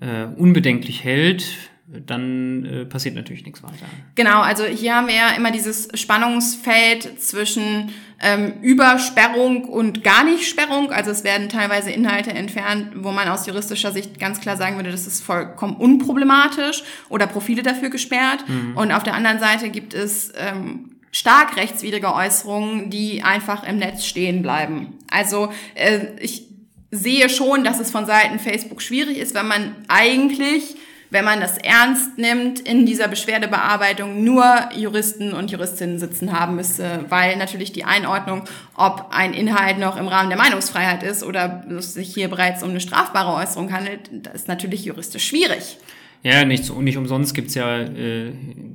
äh, 0.00 0.24
unbedenklich 0.24 1.04
hält, 1.04 1.46
dann 1.90 2.64
äh, 2.66 2.84
passiert 2.84 3.14
natürlich 3.14 3.44
nichts 3.44 3.62
weiter. 3.62 3.86
Genau, 4.14 4.40
also 4.40 4.64
hier 4.64 4.94
haben 4.94 5.08
wir 5.08 5.14
ja 5.14 5.30
immer 5.30 5.50
dieses 5.50 5.88
Spannungsfeld 5.94 7.20
zwischen 7.20 7.90
ähm, 8.20 8.54
Übersperrung 8.60 9.64
und 9.64 10.04
gar 10.04 10.24
nicht 10.24 10.46
Sperrung. 10.46 10.92
Also 10.92 11.10
es 11.10 11.24
werden 11.24 11.48
teilweise 11.48 11.90
Inhalte 11.90 12.30
entfernt, 12.30 12.92
wo 12.96 13.10
man 13.10 13.28
aus 13.28 13.46
juristischer 13.46 13.92
Sicht 13.92 14.20
ganz 14.20 14.40
klar 14.40 14.58
sagen 14.58 14.76
würde, 14.76 14.90
das 14.90 15.06
ist 15.06 15.24
vollkommen 15.24 15.76
unproblematisch 15.76 16.82
oder 17.08 17.26
Profile 17.26 17.62
dafür 17.62 17.88
gesperrt. 17.88 18.44
Mhm. 18.46 18.76
Und 18.76 18.92
auf 18.92 19.02
der 19.02 19.14
anderen 19.14 19.38
Seite 19.38 19.70
gibt 19.70 19.94
es 19.94 20.32
ähm, 20.36 20.96
stark 21.10 21.56
rechtswidrige 21.56 22.14
Äußerungen, 22.14 22.90
die 22.90 23.22
einfach 23.22 23.66
im 23.66 23.78
Netz 23.78 24.04
stehen 24.04 24.42
bleiben. 24.42 24.98
Also 25.10 25.50
äh, 25.74 26.00
ich 26.20 26.48
sehe 26.90 27.28
schon, 27.30 27.64
dass 27.64 27.80
es 27.80 27.90
von 27.90 28.04
Seiten 28.04 28.38
Facebook 28.38 28.82
schwierig 28.82 29.18
ist, 29.18 29.34
wenn 29.34 29.46
man 29.48 29.74
eigentlich 29.88 30.76
wenn 31.10 31.24
man 31.24 31.40
das 31.40 31.58
ernst 31.58 32.18
nimmt, 32.18 32.60
in 32.60 32.84
dieser 32.84 33.08
Beschwerdebearbeitung 33.08 34.24
nur 34.24 34.44
Juristen 34.76 35.32
und 35.32 35.50
Juristinnen 35.50 35.98
sitzen 35.98 36.38
haben 36.38 36.56
müsste, 36.56 37.04
weil 37.08 37.36
natürlich 37.36 37.72
die 37.72 37.84
Einordnung, 37.84 38.44
ob 38.74 39.06
ein 39.10 39.32
Inhalt 39.32 39.78
noch 39.78 39.96
im 39.96 40.08
Rahmen 40.08 40.28
der 40.28 40.38
Meinungsfreiheit 40.38 41.02
ist 41.02 41.22
oder 41.22 41.64
es 41.70 41.94
sich 41.94 42.12
hier 42.12 42.28
bereits 42.28 42.62
um 42.62 42.70
eine 42.70 42.80
strafbare 42.80 43.34
Äußerung 43.34 43.72
handelt, 43.72 44.10
das 44.12 44.34
ist 44.34 44.48
natürlich 44.48 44.84
juristisch 44.84 45.26
schwierig. 45.26 45.78
Ja, 46.24 46.44
nicht, 46.44 46.76
nicht 46.76 46.98
umsonst 46.98 47.32
gibt's 47.34 47.54
ja 47.54 47.78
äh, 47.78 48.32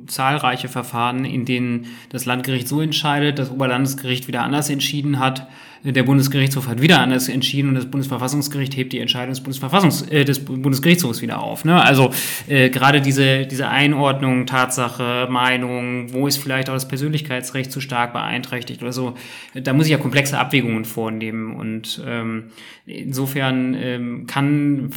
zahlreiche 0.08 0.70
Verfahren, 0.70 1.26
in 1.26 1.46
denen 1.46 1.88
das 2.10 2.26
Landgericht 2.26 2.70
so 2.70 2.80
entscheidet, 2.80 3.38
das 3.38 3.52
Oberlandesgericht 3.52 4.28
wieder 4.30 4.44
anders 4.44 4.70
entschieden 4.70 5.20
hat, 5.20 5.48
der 5.84 6.04
Bundesgerichtshof 6.04 6.68
hat 6.68 6.82
wieder 6.82 7.00
anders 7.00 7.28
entschieden 7.28 7.70
und 7.70 7.76
das 7.76 7.86
Bundesverfassungsgericht 7.86 8.76
hebt 8.78 8.94
die 8.94 9.00
Entscheidung 9.00 9.32
des, 9.32 9.42
Bundesverfassungs 9.42 10.04
äh, 10.04 10.24
des 10.24 10.46
Bundesgerichtshofs 10.46 11.22
wieder 11.22 11.42
auf. 11.42 11.66
Ne? 11.66 11.82
Also 11.82 12.12
äh, 12.48 12.70
gerade 12.70 13.02
diese, 13.02 13.46
diese 13.46 13.68
Einordnung, 13.68 14.46
Tatsache, 14.46 15.28
Meinung, 15.30 16.14
wo 16.14 16.28
ist 16.28 16.38
vielleicht 16.38 16.70
auch 16.70 16.74
das 16.74 16.88
Persönlichkeitsrecht 16.88 17.72
zu 17.72 17.82
stark 17.82 18.14
beeinträchtigt 18.14 18.82
oder 18.82 18.94
so, 18.94 19.16
da 19.54 19.74
muss 19.74 19.86
ich 19.86 19.92
ja 19.92 19.98
komplexe 19.98 20.38
Abwägungen 20.40 20.86
vornehmen 20.86 21.56
und 21.56 22.02
ähm, 22.08 22.52
insofern 22.86 23.76
ähm, 23.76 24.28
kann 24.28 24.92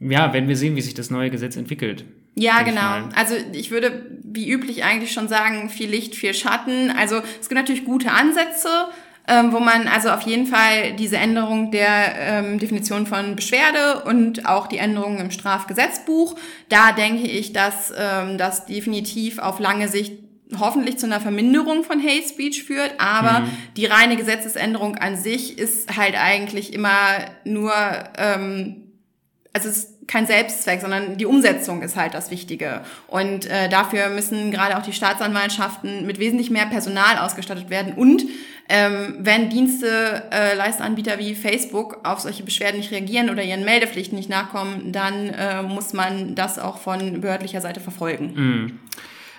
ja, 0.00 0.32
werden 0.32 0.48
wir 0.48 0.56
sehen, 0.56 0.76
wie 0.76 0.80
sich 0.80 0.94
das 0.94 1.10
neue 1.10 1.30
Gesetz 1.30 1.56
entwickelt. 1.56 2.04
Ja, 2.34 2.62
genau. 2.62 3.08
Also 3.14 3.34
ich 3.52 3.70
würde 3.70 4.06
wie 4.24 4.50
üblich 4.50 4.84
eigentlich 4.84 5.12
schon 5.12 5.28
sagen, 5.28 5.68
viel 5.68 5.90
Licht, 5.90 6.14
viel 6.14 6.34
Schatten. 6.34 6.90
Also 6.90 7.16
es 7.40 7.48
gibt 7.48 7.60
natürlich 7.60 7.84
gute 7.84 8.10
Ansätze, 8.10 8.68
ähm, 9.28 9.52
wo 9.52 9.60
man 9.60 9.86
also 9.86 10.10
auf 10.10 10.22
jeden 10.22 10.46
Fall 10.46 10.94
diese 10.94 11.16
Änderung 11.16 11.70
der 11.70 12.14
ähm, 12.18 12.58
Definition 12.58 13.06
von 13.06 13.36
Beschwerde 13.36 14.02
und 14.04 14.46
auch 14.46 14.66
die 14.66 14.78
Änderungen 14.78 15.18
im 15.18 15.30
Strafgesetzbuch, 15.30 16.34
da 16.68 16.92
denke 16.92 17.28
ich, 17.28 17.52
dass 17.52 17.92
ähm, 17.96 18.36
das 18.38 18.66
definitiv 18.66 19.38
auf 19.38 19.60
lange 19.60 19.88
Sicht 19.88 20.14
hoffentlich 20.58 20.98
zu 20.98 21.06
einer 21.06 21.20
Verminderung 21.20 21.84
von 21.84 22.02
Hate 22.02 22.28
Speech 22.28 22.64
führt, 22.64 22.94
aber 22.98 23.40
mhm. 23.40 23.50
die 23.76 23.86
reine 23.86 24.16
Gesetzesänderung 24.16 24.96
an 24.96 25.16
sich 25.16 25.58
ist 25.58 25.96
halt 25.96 26.14
eigentlich 26.20 26.74
immer 26.74 26.90
nur 27.44 27.72
ähm, 28.18 28.81
also 29.52 29.68
es 29.68 29.78
ist 29.78 30.08
kein 30.08 30.26
Selbstzweck, 30.26 30.80
sondern 30.80 31.18
die 31.18 31.26
Umsetzung 31.26 31.82
ist 31.82 31.96
halt 31.96 32.14
das 32.14 32.30
Wichtige. 32.30 32.80
Und 33.06 33.46
äh, 33.46 33.68
dafür 33.68 34.08
müssen 34.08 34.50
gerade 34.50 34.78
auch 34.78 34.82
die 34.82 34.92
Staatsanwaltschaften 34.92 36.06
mit 36.06 36.18
wesentlich 36.18 36.50
mehr 36.50 36.66
Personal 36.66 37.18
ausgestattet 37.18 37.70
werden. 37.70 37.92
Und 37.94 38.24
ähm, 38.68 39.16
wenn 39.18 39.50
Dienste, 39.50 40.24
äh, 40.30 40.54
Leistanbieter 40.54 41.18
wie 41.18 41.34
Facebook 41.34 42.00
auf 42.04 42.20
solche 42.20 42.42
Beschwerden 42.42 42.78
nicht 42.78 42.90
reagieren 42.90 43.28
oder 43.28 43.42
ihren 43.42 43.64
Meldepflichten 43.64 44.16
nicht 44.16 44.30
nachkommen, 44.30 44.92
dann 44.92 45.28
äh, 45.28 45.62
muss 45.62 45.92
man 45.92 46.34
das 46.34 46.58
auch 46.58 46.78
von 46.78 47.20
behördlicher 47.20 47.60
Seite 47.60 47.80
verfolgen. 47.80 48.32
Mhm. 48.34 48.78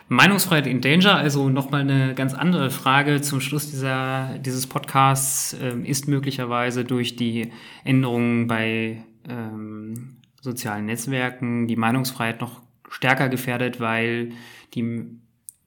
Meinungsfreiheit 0.09 0.67
in 0.67 0.81
Danger, 0.81 1.15
also 1.15 1.49
nochmal 1.49 1.81
eine 1.81 2.13
ganz 2.13 2.33
andere 2.33 2.69
Frage 2.69 3.21
zum 3.21 3.41
Schluss 3.41 3.71
dieser, 3.71 4.37
dieses 4.37 4.67
Podcasts, 4.67 5.53
äh, 5.53 5.73
ist 5.83 6.07
möglicherweise 6.07 6.85
durch 6.85 7.15
die 7.15 7.51
Änderungen 7.83 8.47
bei 8.47 8.97
ähm, 9.27 10.17
sozialen 10.41 10.85
Netzwerken 10.85 11.67
die 11.67 11.75
Meinungsfreiheit 11.75 12.41
noch 12.41 12.61
stärker 12.89 13.29
gefährdet, 13.29 13.79
weil 13.79 14.31
die 14.73 15.05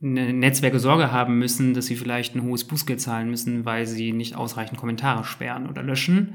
Netzwerke 0.00 0.78
Sorge 0.78 1.10
haben 1.10 1.38
müssen, 1.38 1.72
dass 1.72 1.86
sie 1.86 1.96
vielleicht 1.96 2.34
ein 2.34 2.42
hohes 2.42 2.64
Bußgeld 2.64 3.00
zahlen 3.00 3.30
müssen, 3.30 3.64
weil 3.64 3.86
sie 3.86 4.12
nicht 4.12 4.36
ausreichend 4.36 4.78
Kommentare 4.78 5.24
sperren 5.24 5.68
oder 5.68 5.82
löschen. 5.82 6.34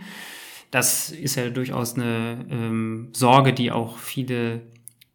Das 0.72 1.12
ist 1.12 1.36
ja 1.36 1.50
durchaus 1.50 1.96
eine 1.96 2.46
ähm, 2.50 3.10
Sorge, 3.14 3.54
die 3.54 3.72
auch 3.72 3.98
viele 3.98 4.62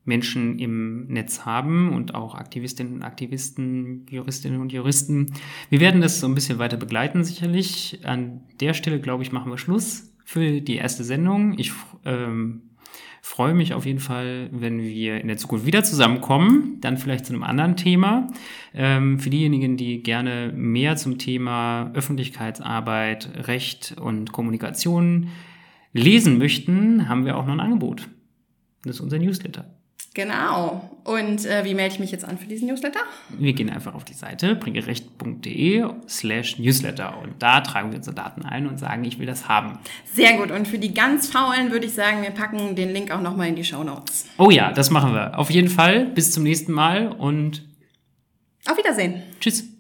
Menschen 0.04 0.60
im 0.60 1.08
Netz 1.08 1.44
haben 1.44 1.92
und 1.92 2.14
auch 2.14 2.36
Aktivistinnen 2.36 2.94
und 2.94 3.02
Aktivisten, 3.02 4.06
Juristinnen 4.08 4.60
und 4.60 4.72
Juristen. 4.72 5.32
Wir 5.68 5.80
werden 5.80 6.00
das 6.00 6.20
so 6.20 6.28
ein 6.28 6.34
bisschen 6.34 6.58
weiter 6.60 6.76
begleiten, 6.76 7.24
sicherlich. 7.24 7.98
An 8.04 8.42
der 8.60 8.74
Stelle, 8.74 9.00
glaube 9.00 9.24
ich, 9.24 9.32
machen 9.32 9.50
wir 9.50 9.58
Schluss 9.58 10.15
für 10.26 10.60
die 10.60 10.74
erste 10.74 11.04
Sendung. 11.04 11.56
Ich 11.56 11.72
ähm, 12.04 12.62
freue 13.22 13.54
mich 13.54 13.74
auf 13.74 13.86
jeden 13.86 14.00
Fall, 14.00 14.50
wenn 14.50 14.82
wir 14.82 15.20
in 15.20 15.28
der 15.28 15.36
Zukunft 15.36 15.66
wieder 15.66 15.84
zusammenkommen, 15.84 16.78
dann 16.80 16.98
vielleicht 16.98 17.26
zu 17.26 17.32
einem 17.32 17.44
anderen 17.44 17.76
Thema. 17.76 18.26
Ähm, 18.74 19.20
für 19.20 19.30
diejenigen, 19.30 19.76
die 19.76 20.02
gerne 20.02 20.52
mehr 20.52 20.96
zum 20.96 21.18
Thema 21.18 21.92
Öffentlichkeitsarbeit, 21.94 23.46
Recht 23.46 23.94
und 24.00 24.32
Kommunikation 24.32 25.28
lesen 25.92 26.38
möchten, 26.38 27.08
haben 27.08 27.24
wir 27.24 27.36
auch 27.36 27.46
noch 27.46 27.54
ein 27.54 27.60
Angebot. 27.60 28.08
Das 28.82 28.96
ist 28.96 29.00
unser 29.00 29.20
Newsletter. 29.20 29.75
Genau. 30.16 30.90
Und 31.04 31.44
äh, 31.44 31.62
wie 31.66 31.74
melde 31.74 31.92
ich 31.92 32.00
mich 32.00 32.10
jetzt 32.10 32.24
an 32.24 32.38
für 32.38 32.46
diesen 32.46 32.68
Newsletter? 32.68 33.00
Wir 33.38 33.52
gehen 33.52 33.68
einfach 33.68 33.94
auf 33.94 34.02
die 34.02 34.14
Seite 34.14 34.56
bringerecht.de 34.56 35.84
slash 36.08 36.58
Newsletter 36.58 37.18
und 37.22 37.34
da 37.38 37.60
tragen 37.60 37.90
wir 37.90 37.98
unsere 37.98 38.16
Daten 38.16 38.42
ein 38.42 38.66
und 38.66 38.78
sagen, 38.78 39.04
ich 39.04 39.18
will 39.18 39.26
das 39.26 39.46
haben. 39.46 39.78
Sehr 40.14 40.38
gut. 40.38 40.50
Und 40.50 40.66
für 40.68 40.78
die 40.78 40.94
ganz 40.94 41.30
Faulen 41.30 41.70
würde 41.70 41.84
ich 41.84 41.92
sagen, 41.92 42.22
wir 42.22 42.30
packen 42.30 42.74
den 42.76 42.94
Link 42.94 43.10
auch 43.10 43.20
nochmal 43.20 43.48
in 43.48 43.56
die 43.56 43.64
Show 43.64 43.84
Notes. 43.84 44.26
Oh 44.38 44.48
ja, 44.48 44.72
das 44.72 44.90
machen 44.90 45.12
wir. 45.12 45.38
Auf 45.38 45.50
jeden 45.50 45.68
Fall. 45.68 46.06
Bis 46.06 46.32
zum 46.32 46.44
nächsten 46.44 46.72
Mal 46.72 47.08
und 47.08 47.68
auf 48.66 48.78
Wiedersehen. 48.78 49.22
Tschüss. 49.38 49.75